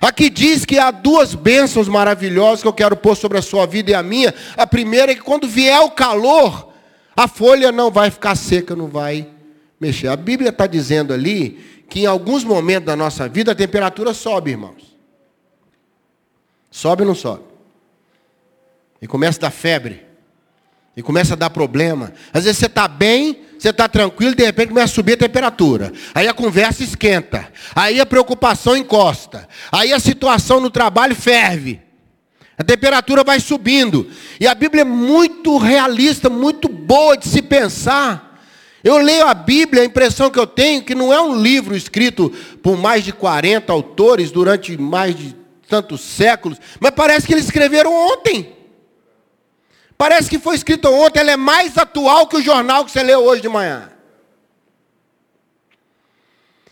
Aqui 0.01 0.29
diz 0.29 0.65
que 0.65 0.77
há 0.77 0.91
duas 0.91 1.33
bênçãos 1.33 1.87
maravilhosas 1.87 2.61
que 2.61 2.67
eu 2.67 2.73
quero 2.73 2.95
pôr 2.95 3.15
sobre 3.15 3.37
a 3.37 3.41
sua 3.41 3.65
vida 3.65 3.91
e 3.91 3.93
a 3.93 4.03
minha. 4.03 4.33
A 4.55 4.67
primeira 4.67 5.11
é 5.11 5.15
que 5.15 5.21
quando 5.21 5.47
vier 5.47 5.79
o 5.81 5.91
calor, 5.91 6.71
a 7.15 7.27
folha 7.27 7.71
não 7.71 7.89
vai 7.89 8.11
ficar 8.11 8.35
seca, 8.35 8.75
não 8.75 8.87
vai 8.87 9.27
mexer. 9.79 10.07
A 10.09 10.15
Bíblia 10.15 10.49
está 10.49 10.67
dizendo 10.67 11.13
ali 11.13 11.83
que 11.89 12.01
em 12.01 12.05
alguns 12.05 12.43
momentos 12.43 12.85
da 12.85 12.95
nossa 12.95 13.27
vida 13.27 13.53
a 13.53 13.55
temperatura 13.55 14.13
sobe, 14.13 14.51
irmãos. 14.51 14.95
Sobe 16.69 17.03
ou 17.03 17.07
não 17.07 17.15
sobe? 17.15 17.43
E 19.01 19.07
começa 19.07 19.39
a 19.39 19.41
dar 19.43 19.51
febre. 19.51 20.04
E 20.95 21.01
começa 21.01 21.33
a 21.33 21.37
dar 21.37 21.49
problema. 21.49 22.13
Às 22.33 22.45
vezes 22.45 22.59
você 22.59 22.67
está 22.67 22.87
bem, 22.87 23.41
você 23.59 23.69
está 23.69 23.87
tranquilo, 23.87 24.33
de 24.33 24.45
repente 24.45 24.69
começa 24.69 24.91
a 24.91 24.95
subir 24.95 25.13
a 25.13 25.17
temperatura. 25.17 25.91
Aí 26.13 26.27
a 26.27 26.33
conversa 26.33 26.83
esquenta. 26.83 27.47
Aí 27.75 27.99
a 27.99 28.05
preocupação 28.05 28.77
encosta. 28.77 29.47
Aí 29.71 29.91
a 29.91 29.99
situação 29.99 30.59
no 30.59 30.69
trabalho 30.69 31.15
ferve. 31.15 31.81
A 32.57 32.63
temperatura 32.63 33.23
vai 33.23 33.39
subindo. 33.39 34.09
E 34.39 34.47
a 34.47 34.55
Bíblia 34.55 34.81
é 34.81 34.85
muito 34.85 35.57
realista, 35.57 36.29
muito 36.29 36.69
boa 36.69 37.17
de 37.17 37.27
se 37.27 37.41
pensar. 37.41 38.39
Eu 38.83 38.97
leio 38.97 39.27
a 39.27 39.33
Bíblia, 39.33 39.81
a 39.81 39.85
impressão 39.85 40.29
que 40.29 40.39
eu 40.39 40.45
tenho 40.45 40.79
é 40.79 40.83
que 40.83 40.93
não 40.93 41.11
é 41.11 41.19
um 41.19 41.41
livro 41.41 41.75
escrito 41.75 42.31
por 42.61 42.77
mais 42.77 43.03
de 43.03 43.11
40 43.11 43.73
autores 43.73 44.31
durante 44.31 44.77
mais 44.77 45.15
de 45.15 45.35
tantos 45.67 46.01
séculos, 46.01 46.59
mas 46.79 46.91
parece 46.91 47.25
que 47.25 47.33
eles 47.33 47.45
escreveram 47.45 47.91
ontem. 47.91 48.53
Parece 49.97 50.29
que 50.29 50.39
foi 50.39 50.55
escrita 50.55 50.89
ontem, 50.89 51.19
ela 51.19 51.31
é 51.31 51.37
mais 51.37 51.77
atual 51.77 52.27
que 52.27 52.37
o 52.37 52.41
jornal 52.41 52.83
que 52.83 52.91
você 52.91 53.01
leu 53.01 53.23
hoje 53.23 53.41
de 53.41 53.49
manhã. 53.49 53.91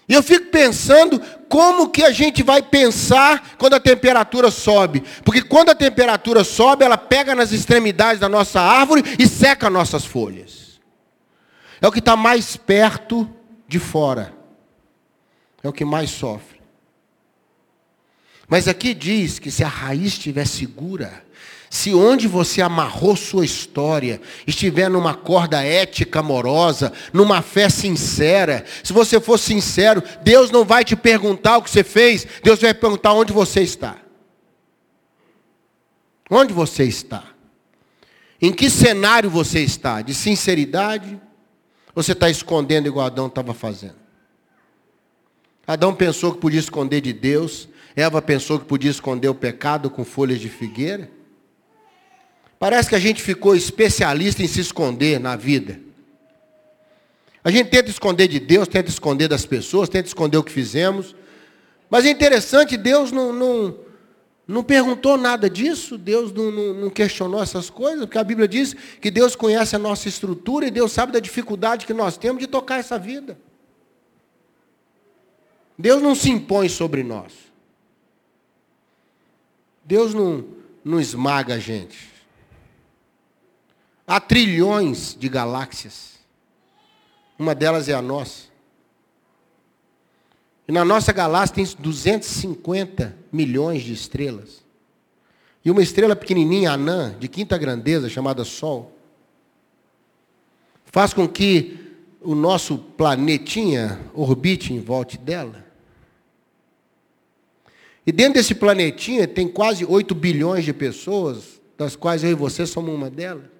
E 0.07 0.13
eu 0.13 0.21
fico 0.21 0.47
pensando 0.47 1.19
como 1.47 1.89
que 1.89 2.03
a 2.03 2.11
gente 2.11 2.43
vai 2.43 2.61
pensar 2.61 3.55
quando 3.57 3.75
a 3.75 3.79
temperatura 3.79 4.51
sobe. 4.51 5.01
Porque 5.23 5.41
quando 5.41 5.69
a 5.69 5.75
temperatura 5.75 6.43
sobe, 6.43 6.83
ela 6.83 6.97
pega 6.97 7.33
nas 7.33 7.51
extremidades 7.51 8.19
da 8.19 8.27
nossa 8.27 8.59
árvore 8.59 9.03
e 9.17 9.27
seca 9.27 9.69
nossas 9.69 10.03
folhas. 10.03 10.81
É 11.79 11.87
o 11.87 11.91
que 11.91 11.99
está 11.99 12.15
mais 12.15 12.57
perto 12.57 13.29
de 13.67 13.79
fora. 13.79 14.33
É 15.63 15.69
o 15.69 15.73
que 15.73 15.85
mais 15.85 16.09
sofre. 16.09 16.61
Mas 18.47 18.67
aqui 18.67 18.93
diz 18.93 19.39
que 19.39 19.49
se 19.49 19.63
a 19.63 19.67
raiz 19.67 20.07
estiver 20.13 20.45
segura, 20.45 21.25
se 21.73 21.91
onde 21.91 22.27
você 22.27 22.61
amarrou 22.61 23.15
sua 23.15 23.43
história 23.43 24.21
estiver 24.45 24.91
numa 24.91 25.15
corda 25.15 25.63
ética 25.63 26.19
amorosa, 26.19 26.93
numa 27.11 27.41
fé 27.41 27.67
sincera, 27.67 28.63
se 28.83 28.93
você 28.93 29.19
for 29.19 29.39
sincero, 29.39 30.03
Deus 30.21 30.51
não 30.51 30.63
vai 30.63 30.85
te 30.85 30.95
perguntar 30.95 31.57
o 31.57 31.63
que 31.63 31.71
você 31.71 31.83
fez, 31.83 32.27
Deus 32.43 32.61
vai 32.61 32.75
perguntar 32.75 33.13
onde 33.13 33.33
você 33.33 33.61
está. 33.61 33.97
Onde 36.29 36.53
você 36.53 36.83
está? 36.83 37.23
Em 38.39 38.53
que 38.53 38.69
cenário 38.69 39.27
você 39.27 39.61
está? 39.61 40.03
De 40.03 40.13
sinceridade? 40.13 41.19
Ou 41.95 42.03
você 42.03 42.11
está 42.11 42.29
escondendo 42.29 42.85
igual 42.85 43.07
Adão 43.07 43.25
estava 43.25 43.51
fazendo? 43.51 43.95
Adão 45.65 45.95
pensou 45.95 46.33
que 46.33 46.39
podia 46.39 46.59
esconder 46.59 47.01
de 47.01 47.13
Deus, 47.13 47.67
Eva 47.95 48.21
pensou 48.21 48.59
que 48.59 48.65
podia 48.65 48.91
esconder 48.91 49.29
o 49.29 49.33
pecado 49.33 49.89
com 49.89 50.05
folhas 50.05 50.39
de 50.39 50.49
figueira. 50.49 51.22
Parece 52.63 52.87
que 52.87 52.95
a 52.95 52.99
gente 52.99 53.21
ficou 53.21 53.57
especialista 53.57 54.41
em 54.41 54.47
se 54.47 54.61
esconder 54.61 55.19
na 55.19 55.35
vida. 55.35 55.81
A 57.43 57.51
gente 57.51 57.69
tenta 57.69 57.89
esconder 57.89 58.29
de 58.29 58.39
Deus, 58.39 58.69
tenta 58.69 58.89
esconder 58.89 59.27
das 59.27 59.45
pessoas, 59.45 59.89
tenta 59.89 60.07
esconder 60.07 60.37
o 60.37 60.43
que 60.43 60.49
fizemos. 60.53 61.13
Mas 61.89 62.05
é 62.05 62.09
interessante, 62.09 62.77
Deus 62.77 63.11
não, 63.11 63.33
não, 63.33 63.75
não 64.47 64.63
perguntou 64.63 65.17
nada 65.17 65.49
disso, 65.49 65.97
Deus 65.97 66.31
não, 66.31 66.51
não, 66.51 66.73
não, 66.73 66.89
questionou 66.89 67.43
essas 67.43 67.69
coisas, 67.69 68.05
porque 68.05 68.17
a 68.17 68.23
Bíblia 68.23 68.47
diz 68.47 68.73
que 69.01 69.11
Deus 69.11 69.35
conhece 69.35 69.75
a 69.75 69.79
nossa 69.79 70.07
estrutura 70.07 70.65
e 70.65 70.71
Deus 70.71 70.93
sabe 70.93 71.11
da 71.11 71.19
dificuldade 71.19 71.85
que 71.85 71.93
nós 71.93 72.15
temos 72.15 72.39
de 72.39 72.47
tocar 72.47 72.79
essa 72.79 72.97
vida. 72.97 73.37
Deus 75.77 76.01
não 76.01 76.15
se 76.15 76.29
impõe 76.29 76.69
sobre 76.69 77.03
nós. 77.03 77.33
Deus 79.83 80.13
não, 80.13 80.45
não 80.81 81.01
esmaga 81.01 81.55
a 81.55 81.59
gente. 81.59 82.12
Há 84.05 84.19
trilhões 84.19 85.15
de 85.17 85.29
galáxias. 85.29 86.13
Uma 87.39 87.55
delas 87.55 87.87
é 87.87 87.93
a 87.93 88.01
nossa. 88.01 88.53
E 90.67 90.71
na 90.71 90.85
nossa 90.85 91.11
galáxia 91.11 91.55
tem 91.55 91.65
250 91.65 93.15
milhões 93.31 93.83
de 93.83 93.93
estrelas. 93.93 94.63
E 95.63 95.71
uma 95.71 95.81
estrela 95.81 96.15
pequenininha, 96.15 96.71
anã, 96.71 97.15
de 97.17 97.27
quinta 97.27 97.57
grandeza, 97.57 98.09
chamada 98.09 98.43
Sol, 98.43 98.93
faz 100.85 101.13
com 101.13 101.27
que 101.27 101.79
o 102.21 102.35
nosso 102.35 102.77
planetinha 102.77 103.99
orbite 104.13 104.73
em 104.73 104.79
volta 104.79 105.17
dela. 105.17 105.65
E 108.05 108.11
dentro 108.11 108.33
desse 108.35 108.53
planetinha 108.53 109.27
tem 109.27 109.47
quase 109.47 109.85
8 109.85 110.13
bilhões 110.13 110.65
de 110.65 110.73
pessoas, 110.73 111.61
das 111.77 111.95
quais 111.95 112.23
eu 112.23 112.31
e 112.31 112.35
você 112.35 112.65
somos 112.65 112.93
uma 112.93 113.09
delas. 113.09 113.52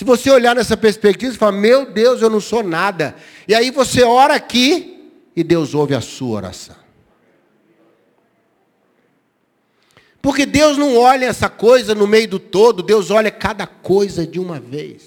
Se 0.00 0.04
você 0.04 0.30
olhar 0.30 0.56
nessa 0.56 0.78
perspectiva, 0.78 1.30
você 1.30 1.38
fala, 1.38 1.52
meu 1.52 1.84
Deus, 1.84 2.22
eu 2.22 2.30
não 2.30 2.40
sou 2.40 2.62
nada. 2.62 3.14
E 3.46 3.54
aí 3.54 3.70
você 3.70 4.02
ora 4.02 4.34
aqui 4.34 5.12
e 5.36 5.44
Deus 5.44 5.74
ouve 5.74 5.94
a 5.94 6.00
sua 6.00 6.38
oração. 6.38 6.76
Porque 10.22 10.46
Deus 10.46 10.78
não 10.78 10.96
olha 10.96 11.26
essa 11.26 11.50
coisa 11.50 11.94
no 11.94 12.06
meio 12.06 12.26
do 12.26 12.38
todo, 12.38 12.82
Deus 12.82 13.10
olha 13.10 13.30
cada 13.30 13.66
coisa 13.66 14.26
de 14.26 14.40
uma 14.40 14.58
vez. 14.58 15.02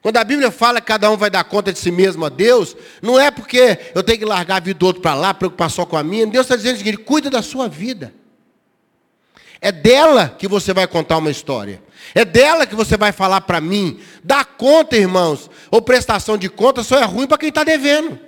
Quando 0.00 0.18
a 0.18 0.22
Bíblia 0.22 0.52
fala 0.52 0.80
que 0.80 0.86
cada 0.86 1.10
um 1.10 1.16
vai 1.16 1.30
dar 1.30 1.42
conta 1.42 1.72
de 1.72 1.80
si 1.80 1.90
mesmo 1.90 2.24
a 2.24 2.28
Deus, 2.28 2.76
não 3.02 3.18
é 3.18 3.32
porque 3.32 3.76
eu 3.92 4.04
tenho 4.04 4.20
que 4.20 4.24
largar 4.24 4.58
a 4.58 4.60
vida 4.60 4.78
do 4.78 4.86
outro 4.86 5.02
para 5.02 5.16
lá, 5.16 5.34
preocupar 5.34 5.68
só 5.68 5.84
com 5.84 5.96
a 5.96 6.04
minha. 6.04 6.28
Deus 6.28 6.44
está 6.44 6.54
dizendo 6.54 6.76
o 6.76 6.78
seguinte: 6.78 6.98
cuida 6.98 7.28
da 7.28 7.42
sua 7.42 7.68
vida. 7.68 8.14
É 9.60 9.72
dela 9.72 10.28
que 10.38 10.46
você 10.46 10.72
vai 10.72 10.86
contar 10.86 11.18
uma 11.18 11.30
história. 11.32 11.89
É 12.14 12.24
dela 12.24 12.66
que 12.66 12.74
você 12.74 12.96
vai 12.96 13.12
falar 13.12 13.42
para 13.42 13.60
mim. 13.60 14.00
Dá 14.22 14.44
conta, 14.44 14.96
irmãos. 14.96 15.50
Ou 15.70 15.80
prestação 15.80 16.36
de 16.36 16.48
conta 16.48 16.82
só 16.82 16.98
é 16.98 17.04
ruim 17.04 17.26
para 17.26 17.38
quem 17.38 17.48
está 17.48 17.64
devendo. 17.64 18.18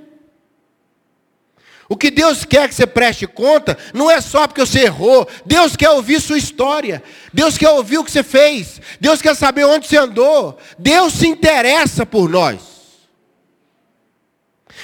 O 1.88 1.96
que 1.96 2.10
Deus 2.10 2.44
quer 2.44 2.68
que 2.68 2.74
você 2.74 2.86
preste 2.86 3.26
conta 3.26 3.76
não 3.92 4.10
é 4.10 4.20
só 4.20 4.46
porque 4.46 4.62
você 4.62 4.84
errou. 4.84 5.28
Deus 5.44 5.76
quer 5.76 5.90
ouvir 5.90 6.20
sua 6.20 6.38
história. 6.38 7.02
Deus 7.32 7.58
quer 7.58 7.68
ouvir 7.68 7.98
o 7.98 8.04
que 8.04 8.10
você 8.10 8.22
fez. 8.22 8.80
Deus 9.00 9.20
quer 9.20 9.36
saber 9.36 9.64
onde 9.64 9.86
você 9.86 9.98
andou. 9.98 10.58
Deus 10.78 11.12
se 11.12 11.26
interessa 11.26 12.06
por 12.06 12.28
nós. 12.30 12.60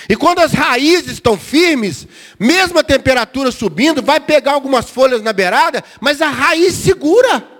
E 0.09 0.16
quando 0.16 0.40
as 0.40 0.53
raízes 0.53 1.12
estão 1.12 1.38
firmes, 1.38 2.07
mesmo 2.38 2.79
a 2.79 2.85
temperatura 2.85 3.51
subindo, 3.51 4.03
vai 4.03 4.20
pegar 4.20 4.53
algumas 4.53 4.90
folhas 4.90 5.22
na 5.22 5.33
beirada, 5.33 5.83
mas 6.01 6.20
a 6.20 6.29
raiz 6.29 6.74
segura. 6.74 7.57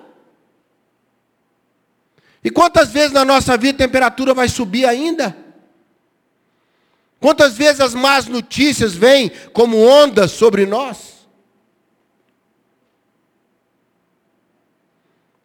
E 2.42 2.51
quantas 2.51 2.90
vezes 2.90 3.12
na 3.12 3.24
nossa 3.24 3.57
vida 3.57 3.77
a 3.77 3.87
temperatura 3.87 4.33
vai 4.33 4.48
subir 4.48 4.87
ainda? 4.87 5.37
Quantas 7.20 7.57
vezes 7.57 7.81
as 7.81 7.94
más 7.94 8.27
notícias 8.27 8.94
vêm 8.94 9.31
como 9.53 9.79
ondas 9.79 10.31
sobre 10.31 10.64
nós? 10.64 11.27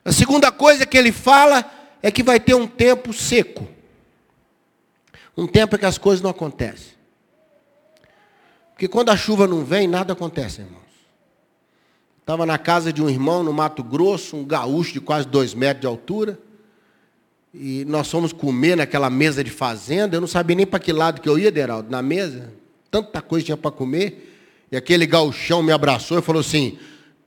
A 0.06 0.12
segunda 0.12 0.52
coisa 0.52 0.86
que 0.86 0.98
ele 0.98 1.12
fala 1.12 1.66
é 2.02 2.12
que 2.12 2.22
vai 2.22 2.40
ter 2.40 2.54
um 2.54 2.68
tempo 2.68 3.14
seco. 3.14 3.68
Um 5.36 5.48
tempo 5.48 5.76
em 5.76 5.80
que 5.80 5.86
as 5.86 5.98
coisas 5.98 6.22
não 6.22 6.30
acontecem. 6.30 6.94
Porque 8.74 8.88
quando 8.88 9.10
a 9.10 9.18
chuva 9.18 9.48
não 9.48 9.64
vem, 9.64 9.88
nada 9.88 10.14
acontece, 10.14 10.62
irmãos. 10.62 10.84
Estava 12.20 12.46
na 12.46 12.58
casa 12.58 12.94
de 12.94 13.02
um 13.02 13.10
irmão 13.10 13.44
no 13.44 13.54
Mato 13.54 13.84
Grosso, 13.84 14.36
um 14.36 14.46
gaúcho 14.46 14.94
de 14.94 15.02
quase 15.02 15.28
dois 15.28 15.54
metros 15.54 15.82
de 15.82 15.88
altura. 15.88 16.40
E 17.54 17.86
nós 17.86 18.10
fomos 18.10 18.34
comer 18.34 18.76
naquela 18.76 19.10
mesa 19.10 19.44
de 19.44 19.52
fazenda. 19.52 20.16
Eu 20.18 20.22
não 20.22 20.28
sabia 20.28 20.56
nem 20.56 20.66
para 20.66 20.80
que 20.80 20.92
lado 20.92 21.22
que 21.22 21.30
eu 21.30 21.38
ia, 21.38 21.52
Deraldo, 21.52 21.92
na 21.92 22.02
mesa. 22.02 22.52
Tanta 22.90 23.22
coisa 23.22 23.46
tinha 23.46 23.58
para 23.58 23.70
comer. 23.70 24.66
E 24.72 24.76
aquele 24.76 25.06
gauchão 25.06 25.62
me 25.62 25.72
abraçou 25.72 26.18
e 26.18 26.22
falou 26.22 26.40
assim: 26.40 26.80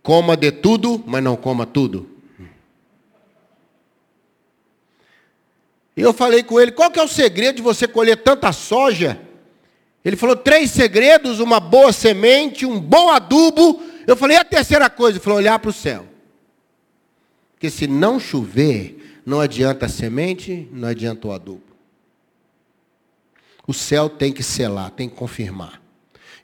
coma 0.02 0.36
de 0.36 0.50
tudo, 0.50 1.02
mas 1.06 1.22
não 1.22 1.36
coma 1.36 1.64
tudo. 1.64 2.10
E 5.96 6.02
eu 6.02 6.12
falei 6.12 6.42
com 6.42 6.60
ele, 6.60 6.72
qual 6.72 6.90
que 6.90 6.98
é 6.98 7.02
o 7.02 7.08
segredo 7.08 7.56
de 7.56 7.62
você 7.62 7.88
colher 7.88 8.16
tanta 8.18 8.52
soja? 8.52 9.18
Ele 10.04 10.14
falou 10.14 10.36
três 10.36 10.70
segredos, 10.70 11.40
uma 11.40 11.58
boa 11.58 11.92
semente, 11.92 12.66
um 12.66 12.78
bom 12.78 13.10
adubo. 13.10 13.82
Eu 14.06 14.14
falei, 14.14 14.36
e 14.36 14.40
a 14.40 14.44
terceira 14.44 14.90
coisa? 14.90 15.16
Ele 15.16 15.24
falou, 15.24 15.38
olhar 15.38 15.58
para 15.58 15.70
o 15.70 15.72
céu. 15.72 16.04
Porque 17.54 17.70
se 17.70 17.86
não 17.86 18.20
chover, 18.20 19.06
não 19.26 19.40
adianta 19.40 19.86
a 19.86 19.88
semente, 19.88 20.68
não 20.70 20.86
adianta 20.86 21.26
o 21.26 21.32
adubo. 21.32 21.64
O 23.66 23.74
céu 23.74 24.08
tem 24.08 24.32
que 24.32 24.44
selar, 24.44 24.92
tem 24.92 25.08
que 25.08 25.16
confirmar. 25.16 25.82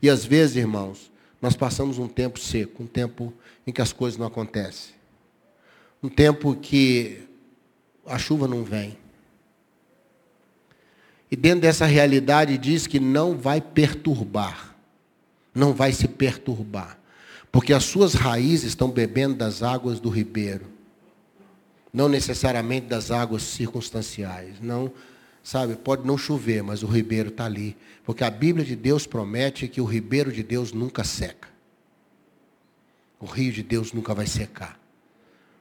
E 0.02 0.10
às 0.10 0.24
vezes, 0.24 0.56
irmãos, 0.56 1.12
nós 1.40 1.54
passamos 1.54 1.98
um 1.98 2.08
tempo 2.08 2.40
seco, 2.40 2.82
um 2.82 2.86
tempo 2.88 3.32
em 3.64 3.70
que 3.70 3.80
as 3.80 3.92
coisas 3.92 4.18
não 4.18 4.26
acontecem. 4.26 4.94
Um 6.02 6.08
tempo 6.08 6.56
que 6.56 7.20
a 8.04 8.18
chuva 8.18 8.48
não 8.48 8.64
vem. 8.64 8.98
E 11.30 11.36
dentro 11.36 11.60
dessa 11.60 11.86
realidade 11.86 12.58
diz 12.58 12.88
que 12.88 12.98
não 12.98 13.38
vai 13.38 13.60
perturbar. 13.60 14.74
Não 15.54 15.72
vai 15.72 15.92
se 15.92 16.08
perturbar. 16.08 16.98
Porque 17.52 17.72
as 17.72 17.84
suas 17.84 18.14
raízes 18.14 18.70
estão 18.70 18.90
bebendo 18.90 19.36
das 19.36 19.62
águas 19.62 20.00
do 20.00 20.08
ribeiro. 20.10 20.71
Não 21.92 22.08
necessariamente 22.08 22.86
das 22.86 23.10
águas 23.10 23.42
circunstanciais. 23.42 24.60
Não, 24.60 24.90
sabe, 25.42 25.76
pode 25.76 26.06
não 26.06 26.16
chover, 26.16 26.62
mas 26.62 26.82
o 26.82 26.86
ribeiro 26.86 27.28
está 27.28 27.44
ali. 27.44 27.76
Porque 28.04 28.24
a 28.24 28.30
Bíblia 28.30 28.64
de 28.64 28.74
Deus 28.74 29.06
promete 29.06 29.68
que 29.68 29.80
o 29.80 29.84
ribeiro 29.84 30.32
de 30.32 30.42
Deus 30.42 30.72
nunca 30.72 31.04
seca. 31.04 31.48
O 33.20 33.26
rio 33.26 33.52
de 33.52 33.62
Deus 33.62 33.92
nunca 33.92 34.14
vai 34.14 34.26
secar. 34.26 34.80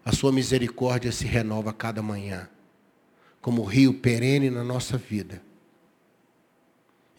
A 0.03 0.11
sua 0.11 0.31
misericórdia 0.31 1.11
se 1.11 1.25
renova 1.25 1.69
a 1.69 1.73
cada 1.73 2.01
manhã. 2.01 2.49
Como 3.41 3.63
rio 3.63 3.93
perene 3.93 4.49
na 4.49 4.63
nossa 4.63 4.97
vida 4.97 5.41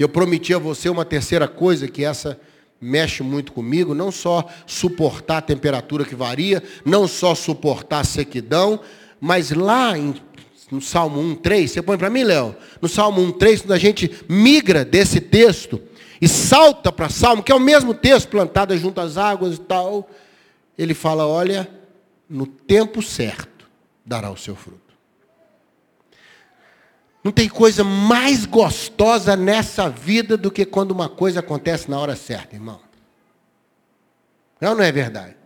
eu 0.03 0.09
prometi 0.09 0.53
a 0.53 0.59
você 0.59 0.89
uma 0.89 1.05
terceira 1.05 1.47
coisa, 1.47 1.87
que 1.87 2.05
essa 2.05 2.41
mexe 2.81 3.23
muito 3.23 3.53
comigo, 3.53 3.95
não 3.95 4.11
só 4.11 4.49
suportar 4.67 5.39
a 5.39 5.43
temperatura 5.43 6.05
que 6.05 6.17
varia, 6.17 6.63
não 6.85 7.07
só 7.07 7.35
suportar 7.35 8.01
a 8.01 8.05
sequidão, 8.05 8.81
mas 9.25 9.53
lá 9.53 9.97
em, 9.97 10.17
no 10.69 10.81
Salmo 10.81 11.21
1, 11.21 11.37
3, 11.37 11.71
você 11.71 11.81
põe 11.81 11.97
para 11.97 12.11
mim, 12.11 12.25
Léo? 12.25 12.57
No 12.81 12.89
Salmo 12.89 13.23
1, 13.23 13.31
3, 13.31 13.61
quando 13.63 13.73
a 13.73 13.79
gente 13.79 14.11
migra 14.29 14.85
desse 14.85 15.21
texto 15.21 15.81
e 16.21 16.27
salta 16.27 16.91
para 16.91 17.09
Salmo, 17.09 17.41
que 17.41 17.53
é 17.53 17.55
o 17.55 17.61
mesmo 17.61 17.95
texto, 17.95 18.27
plantada 18.27 18.77
junto 18.77 19.01
às 19.01 19.17
águas 19.17 19.55
e 19.55 19.61
tal, 19.61 20.11
ele 20.77 20.93
fala, 20.93 21.25
olha, 21.25 21.71
no 22.29 22.49
tempo 22.49 23.01
certo 23.01 23.71
dará 24.05 24.29
o 24.29 24.37
seu 24.37 24.57
fruto. 24.57 24.81
Não 27.23 27.31
tem 27.31 27.49
coisa 27.49 27.85
mais 27.85 28.45
gostosa 28.45 29.37
nessa 29.37 29.89
vida 29.89 30.37
do 30.37 30.51
que 30.51 30.65
quando 30.65 30.91
uma 30.91 31.09
coisa 31.09 31.39
acontece 31.39 31.89
na 31.89 31.97
hora 31.97 32.17
certa, 32.17 32.57
irmão. 32.57 32.81
Não, 34.61 34.75
não 34.75 34.83
é 34.83 34.91
verdade. 34.91 35.37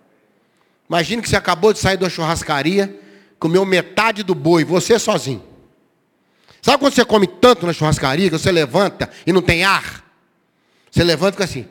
Imagine 0.88 1.20
que 1.20 1.28
você 1.28 1.36
acabou 1.36 1.74
de 1.74 1.78
sair 1.78 1.98
da 1.98 2.08
churrascaria, 2.08 3.02
comeu 3.38 3.64
metade 3.64 4.22
do 4.22 4.34
boi, 4.34 4.64
você 4.64 4.98
sozinho. 4.98 5.42
Sabe 6.62 6.78
quando 6.78 6.94
você 6.94 7.04
come 7.04 7.26
tanto 7.26 7.66
na 7.66 7.72
churrascaria 7.72 8.28
que 8.28 8.38
você 8.38 8.50
levanta 8.50 9.08
e 9.26 9.32
não 9.32 9.40
tem 9.40 9.62
ar? 9.62 10.04
Você 10.90 11.04
levanta 11.04 11.30
e 11.30 11.32
fica 11.32 11.44
assim. 11.44 11.68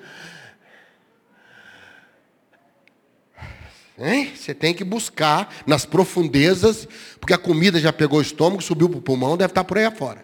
Hein? 3.97 4.33
Você 4.35 4.53
tem 4.53 4.73
que 4.73 4.83
buscar 4.83 5.49
nas 5.65 5.85
profundezas, 5.85 6.87
porque 7.19 7.33
a 7.33 7.37
comida 7.37 7.79
já 7.79 7.93
pegou 7.93 8.19
o 8.19 8.21
estômago, 8.21 8.61
subiu 8.61 8.89
para 8.89 8.99
o 8.99 9.01
pulmão, 9.01 9.37
deve 9.37 9.51
estar 9.51 9.63
por 9.63 9.77
aí 9.77 9.85
afora. 9.85 10.23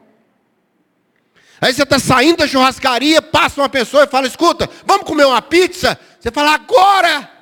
Aí 1.60 1.74
você 1.74 1.84
está 1.84 2.00
saindo 2.00 2.38
da 2.38 2.48
churrascaria, 2.48 3.22
passa 3.22 3.62
uma 3.62 3.70
pessoa 3.70 4.04
e 4.04 4.08
fala, 4.08 4.28
escuta, 4.28 4.70
vamos 4.86 5.06
comer 5.06 5.26
uma 5.26 5.42
pizza? 5.42 5.98
Você 6.20 6.32
fala, 6.32 6.54
agora! 6.54 7.41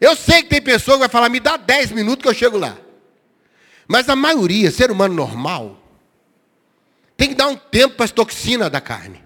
Eu 0.00 0.14
sei 0.14 0.42
que 0.42 0.48
tem 0.48 0.62
pessoa 0.62 0.96
que 0.96 1.00
vai 1.00 1.08
falar, 1.08 1.28
me 1.28 1.40
dá 1.40 1.56
10 1.56 1.92
minutos 1.92 2.22
que 2.22 2.28
eu 2.28 2.34
chego 2.34 2.56
lá. 2.56 2.76
Mas 3.86 4.08
a 4.08 4.16
maioria, 4.16 4.70
ser 4.70 4.90
humano 4.90 5.14
normal, 5.14 5.80
tem 7.16 7.30
que 7.30 7.34
dar 7.34 7.48
um 7.48 7.56
tempo 7.56 7.96
para 7.96 8.04
as 8.04 8.10
toxinas 8.10 8.70
da 8.70 8.80
carne. 8.80 9.22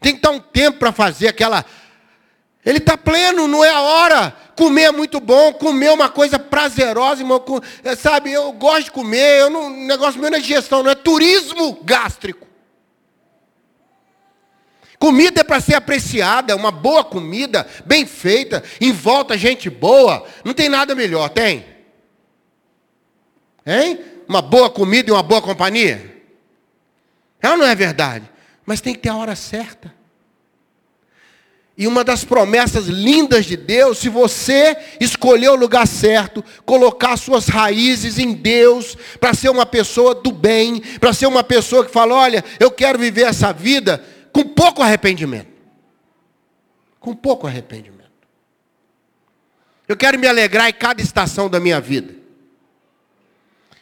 Tem 0.00 0.14
que 0.14 0.20
dar 0.20 0.30
um 0.30 0.40
tempo 0.40 0.78
para 0.78 0.92
fazer 0.92 1.28
aquela 1.28 1.64
ele 2.66 2.78
está 2.78 2.98
pleno, 2.98 3.46
não 3.46 3.64
é 3.64 3.70
a 3.70 3.80
hora. 3.80 4.36
Comer 4.56 4.82
é 4.82 4.90
muito 4.90 5.20
bom, 5.20 5.52
comer 5.52 5.86
é 5.86 5.92
uma 5.92 6.08
coisa 6.08 6.36
prazerosa, 6.36 7.22
irmão. 7.22 7.40
É, 7.84 7.94
sabe, 7.94 8.32
eu 8.32 8.50
gosto 8.50 8.86
de 8.86 8.90
comer, 8.90 9.42
eu 9.42 9.48
não, 9.48 9.66
o 9.68 9.86
negócio 9.86 10.20
meu 10.20 10.28
não 10.28 10.36
é 10.36 10.40
digestão, 10.40 10.82
não 10.82 10.90
é 10.90 10.96
turismo 10.96 11.78
gástrico. 11.84 12.44
Comida 14.98 15.40
é 15.40 15.44
para 15.44 15.60
ser 15.60 15.74
apreciada, 15.74 16.56
uma 16.56 16.70
boa 16.70 17.04
comida, 17.04 17.66
bem 17.84 18.06
feita, 18.06 18.62
em 18.80 18.92
volta 18.92 19.36
gente 19.36 19.68
boa. 19.68 20.26
Não 20.44 20.54
tem 20.54 20.68
nada 20.68 20.94
melhor, 20.94 21.28
tem? 21.28 21.64
Hein? 23.66 24.00
Uma 24.28 24.40
boa 24.40 24.70
comida 24.70 25.10
e 25.10 25.12
uma 25.12 25.22
boa 25.22 25.42
companhia? 25.42 26.16
É 27.42 27.50
ou 27.50 27.56
não 27.56 27.66
é 27.66 27.74
verdade? 27.74 28.30
Mas 28.64 28.80
tem 28.80 28.94
que 28.94 29.00
ter 29.00 29.10
a 29.10 29.16
hora 29.16 29.36
certa. 29.36 29.94
E 31.78 31.86
uma 31.86 32.02
das 32.02 32.24
promessas 32.24 32.86
lindas 32.86 33.44
de 33.44 33.54
Deus, 33.54 33.98
se 33.98 34.08
você 34.08 34.76
escolher 34.98 35.50
o 35.50 35.56
lugar 35.56 35.86
certo, 35.86 36.42
colocar 36.64 37.18
suas 37.18 37.48
raízes 37.48 38.18
em 38.18 38.32
Deus, 38.32 38.96
para 39.20 39.34
ser 39.34 39.50
uma 39.50 39.66
pessoa 39.66 40.14
do 40.14 40.32
bem, 40.32 40.80
para 40.98 41.12
ser 41.12 41.26
uma 41.26 41.44
pessoa 41.44 41.84
que 41.84 41.92
fala: 41.92 42.14
olha, 42.14 42.42
eu 42.58 42.70
quero 42.70 42.98
viver 42.98 43.24
essa 43.24 43.52
vida 43.52 44.02
com 44.36 44.44
pouco 44.44 44.82
arrependimento. 44.82 45.48
Com 47.00 47.14
pouco 47.14 47.46
arrependimento. 47.46 47.96
Eu 49.88 49.96
quero 49.96 50.18
me 50.18 50.26
alegrar 50.26 50.68
em 50.68 50.72
cada 50.74 51.00
estação 51.00 51.48
da 51.48 51.58
minha 51.58 51.80
vida. 51.80 52.14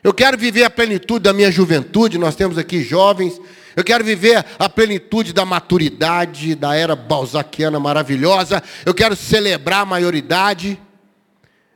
Eu 0.02 0.12
quero 0.14 0.38
viver 0.38 0.64
a 0.64 0.70
plenitude 0.70 1.24
da 1.24 1.32
minha 1.32 1.50
juventude. 1.50 2.18
Nós 2.18 2.36
temos 2.36 2.58
aqui 2.58 2.82
jovens 2.82 3.40
eu 3.76 3.82
quero 3.82 4.04
viver 4.04 4.44
a 4.56 4.68
plenitude 4.68 5.32
da 5.32 5.44
maturidade, 5.44 6.54
da 6.54 6.76
era 6.76 6.94
balzaquiana 6.94 7.80
maravilhosa. 7.80 8.62
Eu 8.86 8.94
quero 8.94 9.16
celebrar 9.16 9.80
a 9.80 9.84
maioridade. 9.84 10.80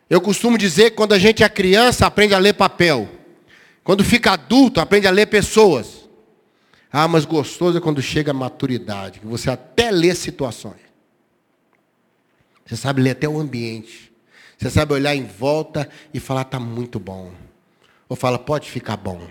Eu 0.09 0.21
costumo 0.21 0.57
dizer 0.57 0.91
que 0.91 0.97
quando 0.97 1.12
a 1.12 1.19
gente 1.19 1.43
é 1.43 1.49
criança, 1.49 2.07
aprende 2.07 2.35
a 2.35 2.38
ler 2.38 2.55
papel. 2.55 3.09
Quando 3.83 4.05
fica 4.05 4.33
adulto, 4.33 4.81
aprende 4.81 5.09
a 5.09 5.11
ler 5.11 5.27
pessoas. 5.27 5.97
Ah, 6.90 7.07
mas 7.07 7.24
gostoso 7.24 7.79
é 7.79 7.81
quando 7.81 8.01
chega 8.01 8.31
a 8.31 8.35
maturidade, 8.35 9.20
que 9.20 9.27
você 9.27 9.51
até 9.51 9.90
lê 9.90 10.14
situações. 10.14 10.81
Você 12.64 12.77
sabe 12.77 13.03
ler 13.03 13.11
até 13.11 13.29
o 13.29 13.38
ambiente. 13.38 14.12
Você 14.57 14.70
sabe 14.70 14.92
olhar 14.92 15.14
em 15.14 15.24
volta 15.24 15.88
e 16.12 16.18
falar, 16.18 16.42
está 16.42 16.59
muito 16.59 16.98
bom. 16.98 17.33
Ou 18.09 18.16
fala, 18.16 18.38
pode 18.38 18.70
ficar 18.70 18.96
bom. 18.96 19.27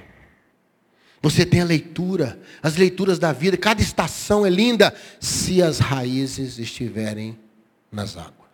Você 1.22 1.46
tem 1.46 1.62
a 1.62 1.66
leitura, 1.66 2.40
as 2.62 2.78
leituras 2.78 3.20
da 3.20 3.34
vida, 3.34 3.58
cada 3.58 3.82
estação 3.82 4.46
é 4.46 4.50
linda 4.50 4.94
se 5.20 5.62
as 5.62 5.80
raízes 5.80 6.60
estiverem 6.60 7.38
nas 7.92 8.16
águas. 8.16 8.48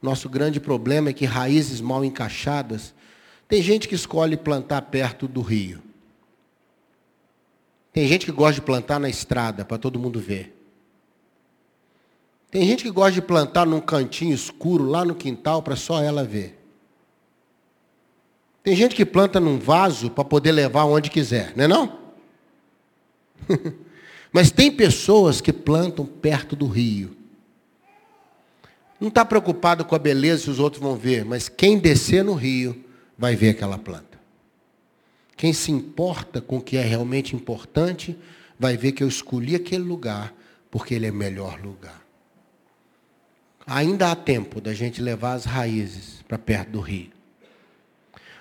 Nosso 0.00 0.28
grande 0.28 0.60
problema 0.60 1.10
é 1.10 1.12
que 1.12 1.24
raízes 1.24 1.80
mal 1.80 2.04
encaixadas, 2.04 2.94
tem 3.48 3.62
gente 3.62 3.88
que 3.88 3.94
escolhe 3.94 4.36
plantar 4.36 4.82
perto 4.82 5.26
do 5.26 5.40
rio. 5.40 5.82
Tem 7.92 8.06
gente 8.06 8.24
que 8.24 8.32
gosta 8.32 8.54
de 8.54 8.62
plantar 8.62 8.98
na 8.98 9.08
estrada 9.08 9.64
para 9.64 9.78
todo 9.78 9.98
mundo 9.98 10.18
ver. 10.18 10.58
Tem 12.50 12.66
gente 12.66 12.82
que 12.82 12.90
gosta 12.90 13.12
de 13.12 13.22
plantar 13.22 13.66
num 13.66 13.80
cantinho 13.80 14.34
escuro 14.34 14.84
lá 14.84 15.04
no 15.04 15.14
quintal 15.14 15.62
para 15.62 15.76
só 15.76 16.02
ela 16.02 16.24
ver. 16.24 16.58
Tem 18.62 18.76
gente 18.76 18.94
que 18.94 19.04
planta 19.04 19.40
num 19.40 19.58
vaso 19.58 20.10
para 20.10 20.24
poder 20.24 20.52
levar 20.52 20.84
onde 20.84 21.10
quiser, 21.10 21.52
não 21.56 21.64
é 21.64 21.68
não? 21.68 21.98
Mas 24.32 24.50
tem 24.50 24.70
pessoas 24.70 25.40
que 25.40 25.52
plantam 25.52 26.06
perto 26.06 26.56
do 26.56 26.66
rio. 26.66 27.16
Não 28.98 29.08
está 29.08 29.24
preocupado 29.24 29.84
com 29.84 29.94
a 29.94 29.98
beleza 29.98 30.44
se 30.44 30.50
os 30.50 30.60
outros 30.60 30.80
vão 30.80 30.94
ver, 30.94 31.24
mas 31.24 31.48
quem 31.48 31.76
descer 31.76 32.22
no 32.22 32.34
rio 32.34 32.84
vai 33.18 33.34
ver 33.34 33.50
aquela 33.50 33.76
planta. 33.76 34.11
Quem 35.42 35.52
se 35.52 35.72
importa 35.72 36.40
com 36.40 36.58
o 36.58 36.62
que 36.62 36.76
é 36.76 36.82
realmente 36.82 37.34
importante, 37.34 38.16
vai 38.56 38.76
ver 38.76 38.92
que 38.92 39.02
eu 39.02 39.08
escolhi 39.08 39.56
aquele 39.56 39.82
lugar 39.82 40.32
porque 40.70 40.94
ele 40.94 41.08
é 41.08 41.10
o 41.10 41.14
melhor 41.14 41.60
lugar. 41.60 42.00
Ainda 43.66 44.12
há 44.12 44.14
tempo 44.14 44.60
da 44.60 44.72
gente 44.72 45.02
levar 45.02 45.32
as 45.32 45.44
raízes 45.44 46.22
para 46.28 46.38
perto 46.38 46.70
do 46.70 46.80
rio. 46.80 47.10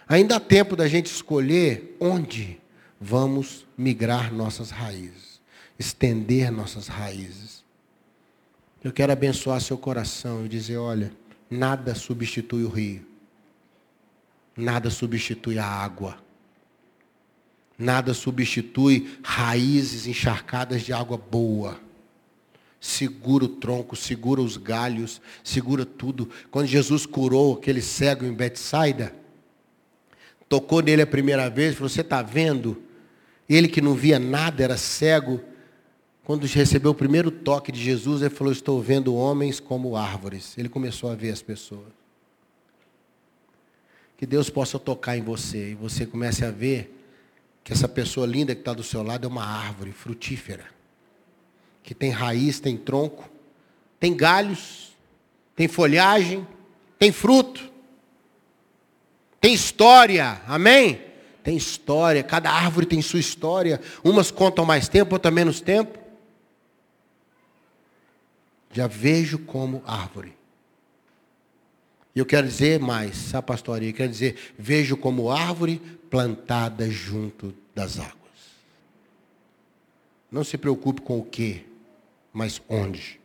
Ainda 0.08 0.36
há 0.36 0.40
tempo 0.40 0.76
da 0.76 0.88
gente 0.88 1.08
escolher 1.08 1.98
onde 2.00 2.62
vamos 3.00 3.66
migrar 3.76 4.32
nossas 4.32 4.70
raízes, 4.70 5.42
estender 5.80 6.52
nossas 6.52 6.88
raízes. 6.88 7.66
Eu 8.84 8.92
quero 8.92 9.12
abençoar 9.12 9.60
seu 9.60 9.76
coração 9.76 10.46
e 10.46 10.48
dizer: 10.48 10.78
olha, 10.78 11.12
nada 11.50 11.96
substitui 11.96 12.64
o 12.64 12.70
rio, 12.70 13.04
nada 14.56 14.92
substitui 14.92 15.58
a 15.58 15.66
água, 15.66 16.16
nada 17.82 18.14
substitui 18.14 19.18
raízes 19.24 20.08
encharcadas 20.08 20.84
de 20.84 20.94
água 20.94 21.18
boa 21.18 21.80
segura 22.82 23.46
o 23.46 23.48
tronco, 23.48 23.96
segura 23.96 24.42
os 24.42 24.58
galhos, 24.58 25.22
segura 25.44 25.86
tudo. 25.86 26.28
Quando 26.50 26.66
Jesus 26.66 27.06
curou 27.06 27.54
aquele 27.54 27.82
cego 27.82 28.26
em 28.26 28.34
Betsaida, 28.34 29.14
tocou 30.50 30.82
nele 30.82 31.04
a 31.04 31.08
primeira 31.08 31.48
vez, 31.48 31.76
falou: 31.76 31.88
Você 31.88 32.02
está 32.02 32.24
vendo? 32.24 32.82
Ele 33.48 33.68
que 33.68 33.82
não 33.82 33.94
via 33.94 34.18
nada, 34.18 34.64
era 34.64 34.76
cego. 34.76 35.40
Quando 36.24 36.46
recebeu 36.46 36.92
o 36.92 36.96
primeiro 36.96 37.30
toque 37.30 37.72
de 37.72 37.80
Jesus, 37.80 38.22
ele 38.22 38.32
falou: 38.32 38.52
Estou 38.52 38.82
vendo 38.82 39.14
homens 39.14 39.60
como 39.60 39.96
árvores. 39.96 40.58
Ele 40.58 40.68
começou 40.68 41.12
a 41.12 41.16
ver 41.16 41.30
as 41.30 41.42
pessoas. 41.42 42.02
Que 44.18 44.26
Deus 44.26 44.50
possa 44.50 44.80
tocar 44.80 45.18
em 45.18 45.22
você 45.22 45.72
e 45.72 45.76
você 45.76 46.06
comece 46.06 46.44
a 46.44 46.52
ver 46.52 46.98
que 47.64 47.74
essa 47.74 47.88
pessoa 47.88 48.26
linda 48.26 48.56
que 48.56 48.62
está 48.62 48.74
do 48.74 48.84
seu 48.84 49.04
lado 49.04 49.26
é 49.26 49.28
uma 49.28 49.46
árvore 49.46 49.92
frutífera, 49.92 50.66
que 51.84 51.94
tem 51.94 52.10
raiz, 52.10 52.60
tem 52.60 52.78
tronco, 52.78 53.30
tem 54.00 54.16
galhos, 54.16 54.96
tem 55.56 55.68
folhagem, 55.68 56.48
tem 56.98 57.12
fruto. 57.12 57.70
Tem 59.40 59.54
história, 59.54 60.42
amém? 60.48 61.02
Tem 61.44 61.58
história, 61.58 62.22
cada 62.24 62.52
árvore 62.52 62.86
tem 62.86 63.02
sua 63.02 63.20
história. 63.20 63.82
Umas 64.04 64.30
contam 64.30 64.66
mais 64.66 64.88
tempo, 64.88 65.16
outras 65.16 65.34
menos 65.34 65.60
tempo. 65.60 65.98
Já 68.72 68.88
vejo 68.88 69.40
como 69.40 69.84
árvore. 69.86 70.38
E 72.16 72.20
eu 72.20 72.26
quero 72.26 72.48
dizer 72.48 72.80
mais, 72.80 73.16
sabe, 73.16 73.48
pastoria? 73.48 73.92
Quero 73.94 74.12
dizer, 74.12 74.54
vejo 74.58 74.96
como 74.96 75.32
árvore 75.32 75.82
plantada 76.12 76.90
junto 76.92 77.56
das 77.74 77.98
águas. 77.98 78.12
Não 80.30 80.44
se 80.44 80.58
preocupe 80.58 81.02
com 81.02 81.18
o 81.18 81.24
que, 81.24 81.66
mas 82.34 82.62
onde. 82.68 83.20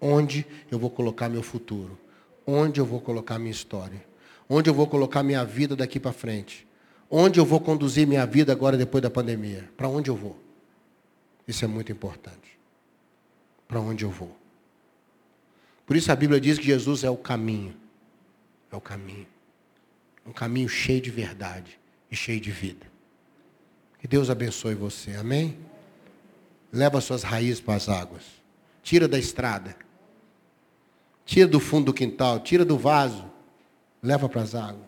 Onde 0.00 0.46
eu 0.70 0.78
vou 0.78 0.90
colocar 0.90 1.28
meu 1.28 1.42
futuro? 1.42 1.98
Onde 2.46 2.80
eu 2.80 2.86
vou 2.86 3.00
colocar 3.00 3.36
minha 3.40 3.50
história? 3.50 4.06
Onde 4.48 4.70
eu 4.70 4.74
vou 4.74 4.86
colocar 4.86 5.24
minha 5.24 5.44
vida 5.44 5.74
daqui 5.74 5.98
para 5.98 6.12
frente? 6.12 6.66
Onde 7.10 7.40
eu 7.40 7.44
vou 7.44 7.60
conduzir 7.60 8.06
minha 8.06 8.24
vida 8.24 8.52
agora 8.52 8.76
depois 8.76 9.02
da 9.02 9.10
pandemia? 9.10 9.68
Para 9.76 9.88
onde 9.88 10.08
eu 10.08 10.14
vou? 10.14 10.38
Isso 11.48 11.64
é 11.64 11.68
muito 11.68 11.90
importante. 11.90 12.58
Para 13.66 13.80
onde 13.80 14.04
eu 14.04 14.10
vou? 14.10 14.36
Por 15.84 15.96
isso 15.96 16.12
a 16.12 16.16
Bíblia 16.16 16.40
diz 16.40 16.58
que 16.58 16.64
Jesus 16.64 17.02
é 17.02 17.10
o 17.10 17.16
caminho. 17.16 17.74
É 18.70 18.76
o 18.76 18.80
caminho. 18.80 19.26
Um 20.24 20.32
caminho 20.32 20.68
cheio 20.68 21.00
de 21.00 21.10
verdade 21.10 21.77
e 22.10 22.16
cheio 22.16 22.40
de 22.40 22.50
vida. 22.50 22.86
Que 23.98 24.06
Deus 24.06 24.30
abençoe 24.30 24.74
você. 24.74 25.14
Amém? 25.16 25.58
Leva 26.72 27.00
suas 27.00 27.22
raízes 27.22 27.60
para 27.60 27.74
as 27.74 27.88
águas. 27.88 28.22
Tira 28.82 29.08
da 29.08 29.18
estrada. 29.18 29.76
Tira 31.24 31.48
do 31.48 31.60
fundo 31.60 31.86
do 31.86 31.94
quintal. 31.94 32.40
Tira 32.40 32.64
do 32.64 32.78
vaso. 32.78 33.24
Leva 34.02 34.28
para 34.28 34.42
as 34.42 34.54
águas. 34.54 34.86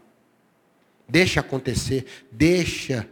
Deixa 1.09 1.40
acontecer. 1.40 2.06
Deixa. 2.30 3.09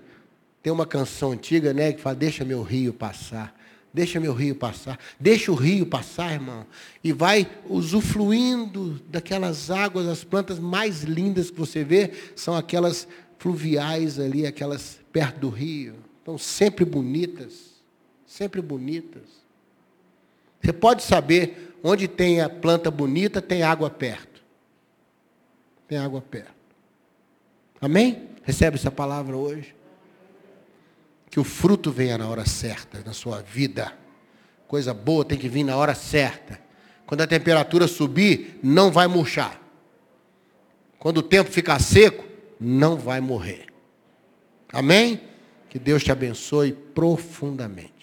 Tem 0.63 0.73
uma 0.73 0.87
canção 0.87 1.33
antiga, 1.33 1.73
né, 1.73 1.93
que 1.93 2.01
fala: 2.01 2.15
Deixa 2.15 2.45
meu 2.45 2.63
rio 2.63 2.93
passar. 2.93 3.55
Deixa 3.93 4.21
meu 4.21 4.35
rio 4.35 4.55
passar. 4.55 4.99
Deixa 5.19 5.51
o 5.51 5.55
rio 5.55 5.87
passar, 5.87 6.33
irmão. 6.33 6.67
E 7.03 7.13
vai 7.13 7.51
usufruindo 7.69 9.01
daquelas 9.09 9.71
águas, 9.71 10.07
as 10.07 10.23
plantas 10.23 10.59
mais 10.59 11.03
lindas 11.03 11.51
que 11.51 11.59
você 11.59 11.83
vê 11.83 12.13
são 12.37 12.55
aquelas 12.55 13.09
fluviais 13.39 14.19
ali, 14.19 14.47
aquelas 14.47 15.01
perto 15.13 15.39
do 15.41 15.49
rio. 15.49 15.97
Estão 16.19 16.37
sempre 16.37 16.85
bonitas. 16.85 17.79
Sempre 18.27 18.61
bonitas. 18.61 19.23
Você 20.61 20.73
pode 20.73 21.03
saber 21.03 21.77
onde 21.83 22.07
tem 22.09 22.41
a 22.41 22.49
planta 22.49 22.91
bonita, 22.91 23.41
tem 23.41 23.63
água 23.63 23.89
perto. 23.89 24.43
Tem 25.87 25.97
água 25.97 26.21
perto. 26.21 26.53
Amém? 27.81 28.29
Recebe 28.43 28.77
essa 28.77 28.91
palavra 28.91 29.37
hoje? 29.37 29.75
Que 31.31 31.41
o 31.41 31.45
fruto 31.45 31.91
venha 31.91 32.19
na 32.19 32.29
hora 32.29 32.45
certa 32.45 33.03
na 33.05 33.13
sua 33.13 33.41
vida. 33.41 33.93
Coisa 34.67 34.93
boa 34.93 35.25
tem 35.25 35.39
que 35.39 35.49
vir 35.49 35.65
na 35.65 35.77
hora 35.77 35.95
certa. 35.95 36.61
Quando 37.07 37.23
a 37.23 37.27
temperatura 37.27 37.89
subir, 37.89 38.59
não 38.63 38.91
vai 38.91 39.07
murchar. 39.07 39.59
Quando 40.99 41.19
o 41.19 41.23
tempo 41.23 41.51
ficar 41.51 41.81
seco, 41.81 42.28
não 42.61 42.97
vai 42.97 43.21
morrer. 43.21 43.67
Amém? 44.73 45.21
Que 45.69 45.79
Deus 45.79 46.03
te 46.03 46.13
abençoe 46.13 46.73
profundamente. 46.73 47.98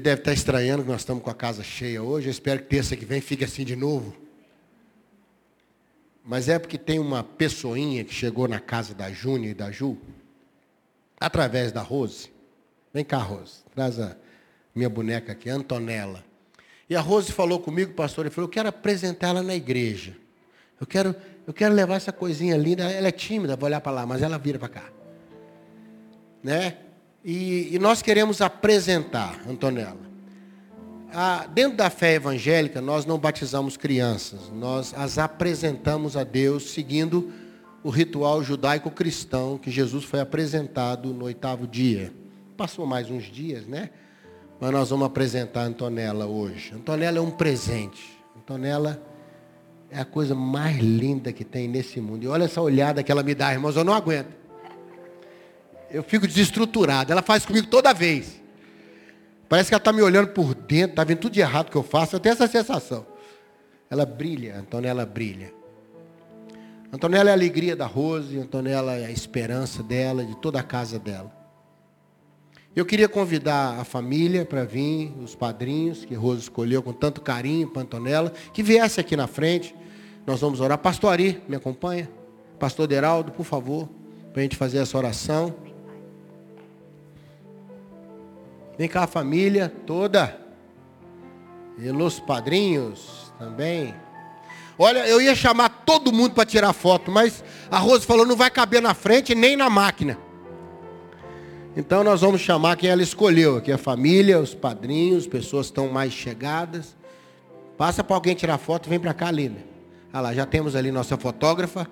Deve 0.00 0.22
estar 0.22 0.32
estranhando 0.32 0.82
que 0.82 0.88
nós 0.88 1.02
estamos 1.02 1.22
com 1.22 1.30
a 1.30 1.34
casa 1.34 1.62
cheia 1.62 2.02
hoje. 2.02 2.28
Eu 2.28 2.30
espero 2.30 2.62
que 2.62 2.68
terça 2.68 2.96
que 2.96 3.04
vem 3.04 3.20
fique 3.20 3.44
assim 3.44 3.64
de 3.64 3.76
novo. 3.76 4.16
Mas 6.24 6.48
é 6.48 6.58
porque 6.58 6.78
tem 6.78 6.98
uma 6.98 7.22
pessoinha 7.22 8.02
que 8.02 8.14
chegou 8.14 8.48
na 8.48 8.60
casa 8.60 8.94
da 8.94 9.10
Júnia 9.10 9.50
e 9.50 9.54
da 9.54 9.70
Ju, 9.70 9.98
através 11.18 11.70
da 11.70 11.82
Rose. 11.82 12.30
Vem 12.94 13.04
cá, 13.04 13.18
Rose. 13.18 13.62
Traz 13.74 14.00
a 14.00 14.16
minha 14.74 14.88
boneca 14.88 15.32
aqui, 15.32 15.50
Antonella. 15.50 16.24
E 16.88 16.96
a 16.96 17.00
Rose 17.00 17.30
falou 17.30 17.60
comigo, 17.60 17.92
pastor, 17.92 18.24
ele 18.24 18.34
falou, 18.34 18.48
eu 18.48 18.52
quero 18.52 18.68
apresentar 18.68 19.28
ela 19.28 19.42
na 19.42 19.54
igreja. 19.54 20.16
Eu 20.80 20.86
quero, 20.86 21.14
eu 21.46 21.52
quero 21.52 21.74
levar 21.74 21.96
essa 21.96 22.12
coisinha 22.12 22.56
linda. 22.56 22.90
Ela 22.90 23.08
é 23.08 23.12
tímida, 23.12 23.54
vou 23.54 23.66
olhar 23.66 23.80
para 23.80 23.92
lá, 23.92 24.06
mas 24.06 24.22
ela 24.22 24.38
vira 24.38 24.58
para 24.58 24.68
cá. 24.68 24.90
Né? 26.42 26.78
E, 27.24 27.74
e, 27.74 27.78
nós 27.78 28.00
queremos 28.00 28.40
apresentar, 28.40 29.40
Antonella. 29.46 30.10
A, 31.12 31.46
dentro 31.46 31.76
da 31.76 31.90
fé 31.90 32.14
evangélica, 32.14 32.80
nós 32.80 33.04
não 33.04 33.18
batizamos 33.18 33.76
crianças, 33.76 34.50
nós 34.54 34.94
as 34.96 35.18
apresentamos 35.18 36.16
a 36.16 36.24
Deus 36.24 36.70
seguindo 36.70 37.30
o 37.82 37.90
ritual 37.90 38.42
judaico-cristão 38.42 39.58
que 39.58 39.70
Jesus 39.70 40.04
foi 40.04 40.20
apresentado 40.20 41.12
no 41.12 41.24
oitavo 41.24 41.66
dia. 41.66 42.12
Passou 42.56 42.86
mais 42.86 43.10
uns 43.10 43.24
dias, 43.24 43.66
né? 43.66 43.90
Mas 44.60 44.70
nós 44.70 44.90
vamos 44.90 45.06
apresentar 45.06 45.62
a 45.62 45.64
Antonella 45.64 46.26
hoje. 46.26 46.74
Antonella 46.74 47.18
é 47.18 47.20
um 47.20 47.30
presente. 47.30 48.18
Antonella 48.36 49.02
é 49.90 49.98
a 49.98 50.04
coisa 50.04 50.34
mais 50.34 50.78
linda 50.78 51.32
que 51.32 51.44
tem 51.44 51.66
nesse 51.66 52.00
mundo. 52.00 52.24
E 52.24 52.28
olha 52.28 52.44
essa 52.44 52.60
olhada 52.60 53.02
que 53.02 53.10
ela 53.10 53.22
me 53.22 53.34
dá, 53.34 53.52
irmãos, 53.52 53.76
eu 53.76 53.84
não 53.84 53.94
aguento. 53.94 54.39
Eu 55.90 56.02
fico 56.02 56.26
desestruturado. 56.26 57.12
Ela 57.12 57.22
faz 57.22 57.44
comigo 57.44 57.66
toda 57.66 57.92
vez. 57.92 58.40
Parece 59.48 59.68
que 59.68 59.74
ela 59.74 59.80
está 59.80 59.92
me 59.92 60.00
olhando 60.00 60.28
por 60.28 60.54
dentro, 60.54 60.92
está 60.92 61.02
vendo 61.02 61.18
tudo 61.18 61.32
de 61.32 61.40
errado 61.40 61.70
que 61.70 61.76
eu 61.76 61.82
faço. 61.82 62.14
Eu 62.14 62.20
tenho 62.20 62.34
essa 62.34 62.46
sensação. 62.46 63.04
Ela 63.90 64.06
brilha, 64.06 64.58
Antonella 64.58 65.04
brilha. 65.04 65.52
Antonella 66.92 67.30
é 67.30 67.32
a 67.32 67.34
alegria 67.34 67.74
da 67.74 67.86
Rose, 67.86 68.38
Antonella 68.38 68.96
é 68.96 69.06
a 69.06 69.10
esperança 69.10 69.82
dela, 69.82 70.24
de 70.24 70.36
toda 70.36 70.60
a 70.60 70.62
casa 70.62 70.98
dela. 70.98 71.32
Eu 72.74 72.86
queria 72.86 73.08
convidar 73.08 73.80
a 73.80 73.84
família 73.84 74.44
para 74.44 74.64
vir, 74.64 75.12
os 75.20 75.34
padrinhos, 75.34 76.04
que 76.04 76.14
Rose 76.14 76.42
escolheu 76.42 76.80
com 76.80 76.92
tanto 76.92 77.20
carinho 77.20 77.68
para 77.68 77.82
Antonella, 77.82 78.32
que 78.54 78.62
viesse 78.62 79.00
aqui 79.00 79.16
na 79.16 79.26
frente. 79.26 79.74
Nós 80.24 80.40
vamos 80.40 80.60
orar. 80.60 80.78
Pastor 80.78 81.12
Ari, 81.12 81.42
me 81.48 81.56
acompanha? 81.56 82.08
Pastor 82.60 82.86
Deraldo, 82.86 83.32
por 83.32 83.44
favor, 83.44 83.88
para 84.32 84.40
a 84.40 84.42
gente 84.42 84.56
fazer 84.56 84.78
essa 84.78 84.96
oração. 84.96 85.54
Vem 88.80 88.88
cá 88.88 89.02
a 89.02 89.06
família 89.06 89.70
toda. 89.86 90.40
E 91.76 91.90
os 91.90 92.18
padrinhos 92.18 93.30
também. 93.38 93.94
Olha, 94.78 95.06
eu 95.06 95.20
ia 95.20 95.34
chamar 95.34 95.68
todo 95.84 96.10
mundo 96.10 96.32
para 96.32 96.46
tirar 96.46 96.72
foto, 96.72 97.10
mas 97.10 97.44
a 97.70 97.76
Rose 97.76 98.06
falou 98.06 98.24
não 98.24 98.34
vai 98.34 98.50
caber 98.50 98.80
na 98.80 98.94
frente 98.94 99.34
nem 99.34 99.54
na 99.54 99.68
máquina. 99.68 100.18
Então 101.76 102.02
nós 102.02 102.22
vamos 102.22 102.40
chamar 102.40 102.74
quem 102.78 102.88
ela 102.88 103.02
escolheu, 103.02 103.58
aqui 103.58 103.70
a 103.70 103.76
família, 103.76 104.40
os 104.40 104.54
padrinhos, 104.54 105.26
pessoas 105.26 105.66
que 105.66 105.72
estão 105.72 105.88
mais 105.88 106.14
chegadas. 106.14 106.96
Passa 107.76 108.02
para 108.02 108.16
alguém 108.16 108.34
tirar 108.34 108.56
foto, 108.56 108.88
vem 108.88 108.98
para 108.98 109.12
cá, 109.12 109.30
Lina. 109.30 109.58
Olha 110.10 110.22
lá, 110.22 110.32
já 110.32 110.46
temos 110.46 110.74
ali 110.74 110.90
nossa 110.90 111.18
fotógrafa. 111.18 111.86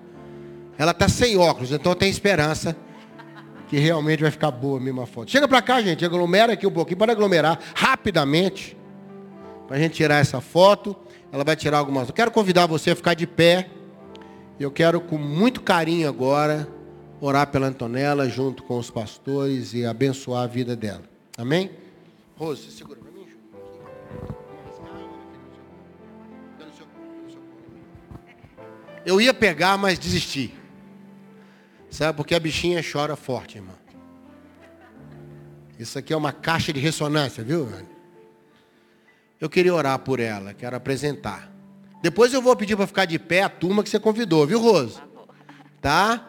Ela 0.75 0.89
está 0.89 1.07
sem 1.07 1.37
óculos, 1.37 1.71
então 1.71 1.93
tem 1.93 2.09
esperança 2.09 2.75
que 3.69 3.77
realmente 3.77 4.21
vai 4.21 4.31
ficar 4.31 4.49
boa 4.49 4.79
a 4.79 4.81
mesma 4.81 5.05
foto. 5.05 5.29
Chega 5.29 5.47
para 5.47 5.61
cá, 5.61 5.79
gente, 5.81 6.03
aglomera 6.03 6.53
aqui 6.53 6.65
um 6.65 6.71
pouquinho, 6.71 6.97
para 6.97 7.11
aglomerar 7.11 7.59
rapidamente, 7.75 8.75
para 9.67 9.77
a 9.77 9.79
gente 9.79 9.93
tirar 9.93 10.19
essa 10.19 10.41
foto. 10.41 10.95
Ela 11.31 11.43
vai 11.43 11.55
tirar 11.55 11.77
algumas. 11.77 12.07
Eu 12.07 12.13
quero 12.13 12.31
convidar 12.31 12.65
você 12.65 12.91
a 12.91 12.95
ficar 12.95 13.13
de 13.13 13.27
pé. 13.27 13.69
Eu 14.59 14.71
quero 14.71 14.99
com 14.99 15.17
muito 15.17 15.61
carinho 15.61 16.09
agora 16.09 16.67
orar 17.21 17.47
pela 17.47 17.67
Antonella 17.67 18.27
junto 18.27 18.63
com 18.63 18.79
os 18.79 18.89
pastores 18.89 19.73
e 19.73 19.85
abençoar 19.85 20.43
a 20.43 20.47
vida 20.47 20.75
dela. 20.75 21.03
Amém? 21.37 21.69
Rose, 22.35 22.71
segura 22.71 22.99
para 22.99 23.11
mim. 23.11 23.27
Eu 29.05 29.21
ia 29.21 29.33
pegar, 29.33 29.77
mas 29.77 29.99
desisti. 29.99 30.58
Sabe? 31.89 32.15
Porque 32.15 32.35
a 32.35 32.39
bichinha 32.39 32.83
chora 32.83 33.15
forte, 33.15 33.57
irmão. 33.57 33.75
Isso 35.77 35.97
aqui 35.97 36.13
é 36.13 36.17
uma 36.17 36.31
caixa 36.31 36.71
de 36.71 36.79
ressonância, 36.79 37.43
viu? 37.43 37.69
Eu 39.39 39.49
queria 39.49 39.73
orar 39.73 39.97
por 39.99 40.19
ela, 40.19 40.53
quero 40.53 40.75
apresentar. 40.75 41.49
Depois 42.01 42.33
eu 42.33 42.41
vou 42.41 42.55
pedir 42.55 42.75
para 42.75 42.85
ficar 42.85 43.05
de 43.05 43.17
pé 43.17 43.43
a 43.43 43.49
turma 43.49 43.83
que 43.83 43.89
você 43.89 43.99
convidou, 43.99 44.45
viu, 44.45 44.59
Rose? 44.59 44.99
Tá? 45.81 46.25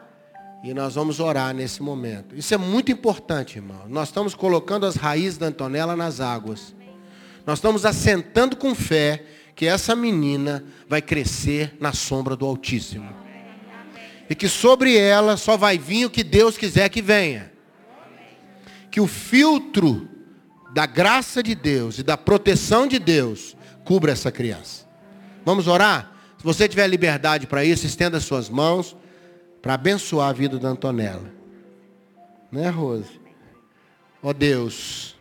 E 0.63 0.73
nós 0.73 0.95
vamos 0.95 1.19
orar 1.19 1.55
nesse 1.55 1.83
momento. 1.83 2.37
Isso 2.37 2.55
é 2.55 2.57
muito 2.57 2.93
importante, 2.93 3.57
irmão. 3.57 3.89
Nós 3.89 4.09
estamos 4.09 4.35
colocando 4.35 4.87
as 4.87 4.95
raízes 4.95 5.39
da 5.39 5.47
Antonella 5.47 5.97
nas 5.97 6.21
águas. 6.21 6.75
Nós 7.45 7.59
estamos 7.59 7.85
assentando 7.85 8.57
com 8.57 8.75
fé 8.75 9.25
que 9.57 9.67
essa 9.67 9.97
menina 9.97 10.65
vai 10.89 11.03
crescer 11.03 11.77
na 11.81 11.93
sombra 11.93 12.37
do 12.37 12.47
Altíssimo 12.47 13.30
e 14.31 14.35
que 14.37 14.49
sobre 14.49 14.97
ela 14.97 15.37
só 15.37 15.57
vai 15.57 15.77
vir 15.77 16.07
o 16.07 16.11
que 16.11 16.23
Deus 16.23 16.57
quiser 16.57 16.89
que 16.89 17.03
venha. 17.03 17.53
Que 18.89 19.01
o 19.01 19.09
filtro 19.09 20.09
da 20.73 20.87
graça 20.87 21.43
de 21.43 21.53
Deus 21.57 21.99
e 21.99 22.05
da 22.05 22.17
proteção 22.17 22.87
de 22.87 23.01
Deus 23.01 23.57
cubra 23.85 24.13
essa 24.13 24.31
criança. 24.31 24.87
Vamos 25.45 25.67
orar? 25.67 26.13
Se 26.39 26.45
você 26.45 26.69
tiver 26.69 26.87
liberdade 26.87 27.49
para 27.49 27.65
isso, 27.65 27.85
estenda 27.87 28.21
suas 28.21 28.49
mãos 28.49 28.97
para 29.61 29.75
abençoar 29.75 30.29
a 30.29 30.33
vida 30.33 30.61
da 30.61 30.69
Antonella. 30.69 31.29
Né, 32.53 32.69
Rose? 32.71 33.21
Ó 34.23 34.29
oh, 34.31 34.33
Deus, 34.33 35.17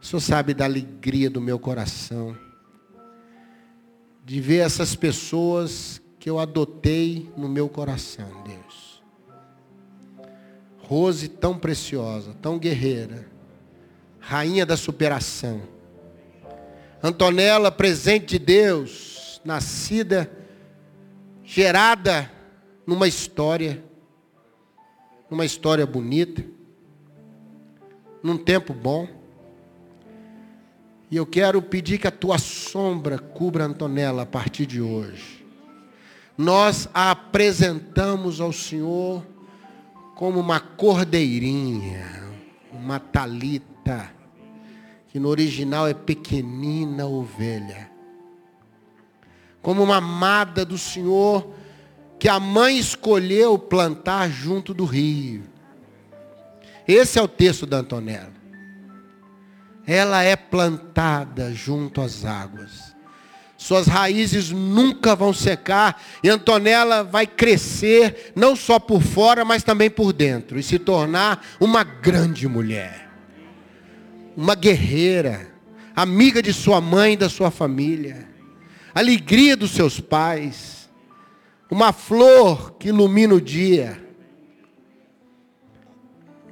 o 0.00 0.06
Senhor 0.06 0.20
sabe 0.20 0.54
da 0.54 0.64
alegria 0.64 1.28
do 1.28 1.40
meu 1.40 1.58
coração 1.58 2.36
de 4.24 4.40
ver 4.40 4.58
essas 4.58 4.94
pessoas 4.94 6.00
que 6.20 6.28
eu 6.28 6.38
adotei 6.38 7.32
no 7.34 7.48
meu 7.48 7.66
coração, 7.66 8.28
Deus. 8.44 9.02
Rose 10.76 11.28
tão 11.28 11.58
preciosa, 11.58 12.36
tão 12.42 12.58
guerreira, 12.58 13.26
rainha 14.18 14.66
da 14.66 14.76
superação. 14.76 15.62
Antonella, 17.02 17.72
presente 17.72 18.38
de 18.38 18.38
Deus, 18.38 19.40
nascida, 19.42 20.30
gerada 21.42 22.30
numa 22.86 23.08
história, 23.08 23.82
numa 25.30 25.46
história 25.46 25.86
bonita, 25.86 26.44
num 28.22 28.36
tempo 28.36 28.74
bom. 28.74 29.08
E 31.10 31.16
eu 31.16 31.24
quero 31.24 31.62
pedir 31.62 31.96
que 31.96 32.06
a 32.06 32.10
tua 32.12 32.36
sombra 32.36 33.18
cubra 33.18 33.64
Antonella 33.64 34.22
a 34.24 34.26
partir 34.26 34.66
de 34.66 34.82
hoje 34.82 35.39
nós 36.40 36.88
a 36.94 37.10
apresentamos 37.10 38.40
ao 38.40 38.50
Senhor 38.50 39.22
como 40.14 40.40
uma 40.40 40.58
cordeirinha, 40.58 42.30
uma 42.72 42.98
talita, 42.98 44.10
que 45.08 45.20
no 45.20 45.28
original 45.28 45.86
é 45.86 45.92
pequenina 45.92 47.06
ovelha. 47.06 47.90
Como 49.60 49.82
uma 49.82 49.96
amada 49.96 50.64
do 50.64 50.78
Senhor 50.78 51.52
que 52.18 52.28
a 52.28 52.40
mãe 52.40 52.78
escolheu 52.78 53.58
plantar 53.58 54.30
junto 54.30 54.72
do 54.72 54.86
rio. 54.86 55.42
Esse 56.88 57.18
é 57.18 57.22
o 57.22 57.28
texto 57.28 57.66
da 57.66 57.78
Antonella. 57.78 58.32
Ela 59.86 60.22
é 60.22 60.36
plantada 60.36 61.52
junto 61.52 62.00
às 62.00 62.24
águas 62.24 62.89
suas 63.60 63.86
raízes 63.86 64.50
nunca 64.50 65.14
vão 65.14 65.34
secar 65.34 66.02
e 66.24 66.30
Antonella 66.30 67.04
vai 67.04 67.26
crescer 67.26 68.32
não 68.34 68.56
só 68.56 68.78
por 68.78 69.02
fora, 69.02 69.44
mas 69.44 69.62
também 69.62 69.90
por 69.90 70.14
dentro 70.14 70.58
e 70.58 70.62
se 70.62 70.78
tornar 70.78 71.44
uma 71.60 71.84
grande 71.84 72.48
mulher. 72.48 73.10
Uma 74.34 74.54
guerreira, 74.54 75.52
amiga 75.94 76.42
de 76.42 76.54
sua 76.54 76.80
mãe 76.80 77.12
e 77.12 77.16
da 77.18 77.28
sua 77.28 77.50
família, 77.50 78.26
alegria 78.94 79.54
dos 79.54 79.72
seus 79.72 80.00
pais, 80.00 80.88
uma 81.70 81.92
flor 81.92 82.72
que 82.78 82.88
ilumina 82.88 83.34
o 83.34 83.40
dia. 83.42 84.02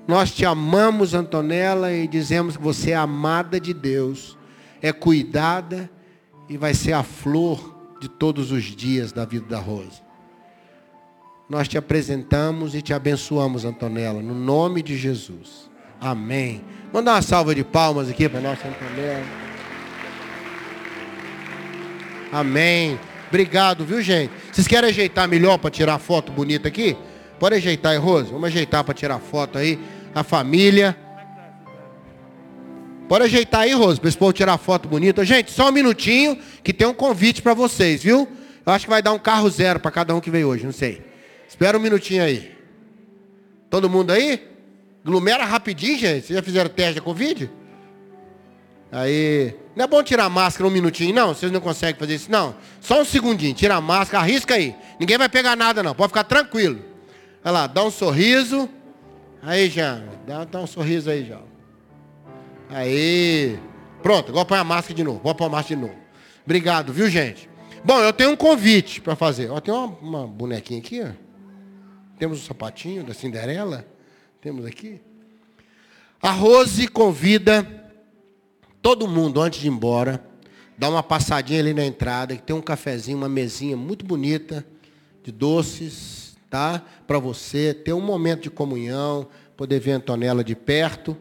Nós 0.06 0.30
te 0.30 0.44
amamos, 0.44 1.14
Antonella, 1.14 1.90
e 1.90 2.06
dizemos 2.06 2.58
que 2.58 2.62
você 2.62 2.90
é 2.90 2.96
amada 2.96 3.58
de 3.58 3.72
Deus, 3.72 4.36
é 4.82 4.92
cuidada 4.92 5.90
e 6.48 6.56
vai 6.56 6.74
ser 6.74 6.92
a 6.92 7.02
flor 7.02 7.76
de 8.00 8.08
todos 8.08 8.50
os 8.52 8.64
dias 8.64 9.12
da 9.12 9.24
vida 9.24 9.46
da 9.46 9.58
Rosa. 9.58 10.02
Nós 11.48 11.66
te 11.66 11.78
apresentamos 11.78 12.74
e 12.74 12.82
te 12.82 12.92
abençoamos, 12.92 13.64
Antonella, 13.64 14.20
no 14.20 14.34
nome 14.34 14.82
de 14.82 14.96
Jesus. 14.96 15.70
Amém. 16.00 16.62
Dar 16.92 17.00
uma 17.00 17.22
salva 17.22 17.54
de 17.54 17.64
palmas 17.64 18.08
aqui 18.08 18.28
para 18.28 18.40
nossa 18.40 18.68
Antonella. 18.68 19.24
Amém. 22.30 22.98
Obrigado, 23.28 23.84
viu, 23.84 24.00
gente? 24.02 24.32
Vocês 24.52 24.66
querem 24.66 24.90
ajeitar 24.90 25.28
melhor 25.28 25.58
para 25.58 25.70
tirar 25.70 25.98
foto 25.98 26.30
bonita 26.32 26.68
aqui? 26.68 26.96
Pode 27.38 27.54
ajeitar 27.54 27.92
aí, 27.92 27.98
Rose. 27.98 28.30
Vamos 28.30 28.48
ajeitar 28.48 28.84
para 28.84 28.94
tirar 28.94 29.18
foto 29.18 29.58
aí. 29.58 29.78
A 30.14 30.22
família. 30.22 30.96
Pode 33.08 33.24
ajeitar 33.24 33.62
aí, 33.62 33.72
Rose, 33.72 33.98
para 33.98 34.08
esse 34.08 34.18
povo 34.18 34.32
tirar 34.34 34.58
foto 34.58 34.86
bonita. 34.86 35.24
Gente, 35.24 35.50
só 35.50 35.70
um 35.70 35.72
minutinho 35.72 36.38
que 36.62 36.74
tem 36.74 36.86
um 36.86 36.92
convite 36.92 37.40
para 37.40 37.54
vocês, 37.54 38.02
viu? 38.02 38.28
Eu 38.66 38.72
acho 38.72 38.84
que 38.84 38.90
vai 38.90 39.00
dar 39.00 39.12
um 39.12 39.18
carro 39.18 39.48
zero 39.48 39.80
para 39.80 39.90
cada 39.90 40.14
um 40.14 40.20
que 40.20 40.30
veio 40.30 40.48
hoje, 40.48 40.64
não 40.66 40.72
sei. 40.72 41.02
Espera 41.48 41.78
um 41.78 41.80
minutinho 41.80 42.22
aí. 42.22 42.52
Todo 43.70 43.88
mundo 43.88 44.10
aí? 44.10 44.46
Glumera 45.02 45.44
rapidinho, 45.46 45.98
gente. 45.98 46.26
Vocês 46.26 46.36
já 46.36 46.42
fizeram 46.42 46.68
teste 46.68 46.96
da 46.96 47.00
Covid? 47.00 47.50
Aí. 48.92 49.54
Não 49.74 49.84
é 49.84 49.88
bom 49.88 50.02
tirar 50.02 50.24
a 50.24 50.28
máscara 50.28 50.68
um 50.68 50.70
minutinho, 50.70 51.14
não? 51.14 51.28
Vocês 51.28 51.50
não 51.50 51.60
conseguem 51.60 51.98
fazer 51.98 52.14
isso, 52.14 52.30
não? 52.30 52.54
Só 52.78 53.00
um 53.00 53.04
segundinho, 53.06 53.54
tira 53.54 53.76
a 53.76 53.80
máscara, 53.80 54.22
arrisca 54.22 54.54
aí. 54.54 54.76
Ninguém 55.00 55.16
vai 55.16 55.30
pegar 55.30 55.56
nada, 55.56 55.82
não. 55.82 55.94
Pode 55.94 56.08
ficar 56.08 56.24
tranquilo. 56.24 56.78
Olha 57.42 57.52
lá, 57.52 57.66
dá 57.66 57.82
um 57.84 57.90
sorriso. 57.90 58.68
Aí, 59.42 59.70
Jean. 59.70 60.04
Dá, 60.26 60.44
dá 60.44 60.60
um 60.60 60.66
sorriso 60.66 61.08
aí, 61.08 61.24
Jean. 61.24 61.48
Aí. 62.70 63.58
Pronto, 64.02 64.30
agora 64.30 64.44
põe 64.44 64.58
a 64.58 64.64
máscara 64.64 64.94
de 64.94 65.04
novo. 65.04 65.20
Vou 65.22 65.34
pôr 65.34 65.46
a 65.46 65.48
máscara 65.48 65.80
de 65.80 65.86
novo. 65.86 65.98
Obrigado, 66.44 66.92
viu, 66.92 67.08
gente? 67.08 67.48
Bom, 67.84 68.00
eu 68.00 68.12
tenho 68.12 68.30
um 68.30 68.36
convite 68.36 69.00
para 69.00 69.16
fazer. 69.16 69.50
Ó, 69.50 69.60
tem 69.60 69.72
uma, 69.72 69.86
uma 70.00 70.26
bonequinha 70.26 70.80
aqui, 70.80 71.02
ó. 71.02 71.10
Temos 72.18 72.38
o 72.38 72.42
um 72.42 72.44
sapatinho 72.44 73.04
da 73.04 73.14
Cinderela. 73.14 73.86
Temos 74.40 74.64
aqui. 74.64 75.00
A 76.20 76.30
Rose 76.30 76.88
convida 76.88 77.66
todo 78.82 79.08
mundo 79.08 79.40
antes 79.40 79.60
de 79.60 79.66
ir 79.66 79.70
embora, 79.70 80.24
dá 80.76 80.88
uma 80.88 81.02
passadinha 81.02 81.60
ali 81.60 81.74
na 81.74 81.84
entrada, 81.84 82.36
que 82.36 82.42
tem 82.42 82.54
um 82.54 82.60
cafezinho, 82.60 83.18
uma 83.18 83.28
mesinha 83.28 83.76
muito 83.76 84.04
bonita 84.04 84.64
de 85.22 85.30
doces, 85.30 86.36
tá? 86.48 86.82
Para 87.06 87.18
você 87.18 87.74
ter 87.74 87.92
um 87.92 88.00
momento 88.00 88.42
de 88.42 88.50
comunhão, 88.50 89.28
poder 89.56 89.80
ver 89.80 89.92
a 89.92 89.96
Antonella 89.96 90.42
de 90.42 90.54
perto, 90.54 91.16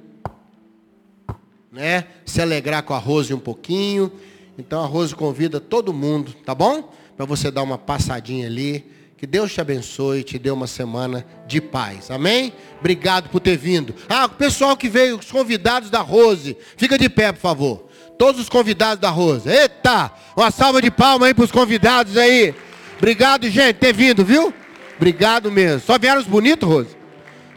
né? 1.72 2.06
Se 2.26 2.42
alegrar 2.42 2.84
com 2.84 2.94
a 2.94 2.98
Rose 2.98 3.34
um 3.34 3.40
pouquinho. 3.40 4.12
Então 4.58 4.84
a 4.84 4.88
Rose 4.88 5.16
convida 5.16 5.60
todo 5.60 5.94
mundo, 5.94 6.34
tá 6.46 6.56
bom? 6.56 6.92
Para 7.16 7.26
você 7.26 7.52
dar 7.52 7.64
uma 7.64 7.78
passadinha 7.78 8.48
ali 8.48 8.98
que 9.18 9.26
Deus 9.26 9.52
te 9.52 9.60
abençoe 9.60 10.20
e 10.20 10.24
te 10.24 10.38
dê 10.38 10.52
uma 10.52 10.68
semana 10.68 11.26
de 11.48 11.60
paz. 11.60 12.12
Amém? 12.12 12.54
Obrigado 12.80 13.30
por 13.30 13.40
ter 13.40 13.58
vindo. 13.58 13.96
Ah, 14.08 14.26
o 14.26 14.30
pessoal 14.30 14.78
que 14.78 14.88
veio, 14.88 15.18
os 15.18 15.32
convidados 15.32 15.90
da 15.90 16.02
Rose. 16.02 16.56
Fica 16.78 17.00
de 17.00 17.10
pé, 17.10 17.32
por 17.32 17.40
favor. 17.40 17.88
Todos 18.16 18.40
os 18.40 18.48
convidados 18.48 19.02
da 19.02 19.10
Rose. 19.10 19.50
Eita! 19.50 20.12
Uma 20.36 20.52
salva 20.52 20.80
de 20.84 20.92
palmas 20.92 21.30
aí 21.30 21.34
para 21.34 21.46
os 21.46 21.52
convidados 21.52 22.16
aí. 22.16 22.54
Obrigado, 22.98 23.50
gente, 23.50 23.78
ter 23.78 23.92
vindo, 23.92 24.24
viu? 24.24 24.54
Obrigado 24.96 25.52
mesmo. 25.52 25.82
Só 25.82 25.98
vieram 25.98 26.22
os 26.22 26.28
bonitos, 26.28 26.70
Rose? 26.70 26.96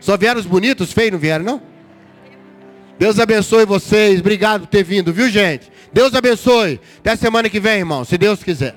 Só 0.00 0.16
vieram 0.16 0.40
os 0.40 0.46
bonitos? 0.46 0.88
Os 0.88 0.94
feios 0.94 1.12
não 1.12 1.18
vieram, 1.18 1.44
não? 1.44 1.69
Deus 3.00 3.18
abençoe 3.18 3.64
vocês. 3.64 4.20
Obrigado 4.20 4.60
por 4.60 4.66
ter 4.66 4.84
vindo, 4.84 5.10
viu, 5.10 5.30
gente? 5.30 5.72
Deus 5.90 6.14
abençoe. 6.14 6.78
Até 6.98 7.16
semana 7.16 7.48
que 7.48 7.58
vem, 7.58 7.78
irmão, 7.78 8.04
se 8.04 8.18
Deus 8.18 8.44
quiser. 8.44 8.76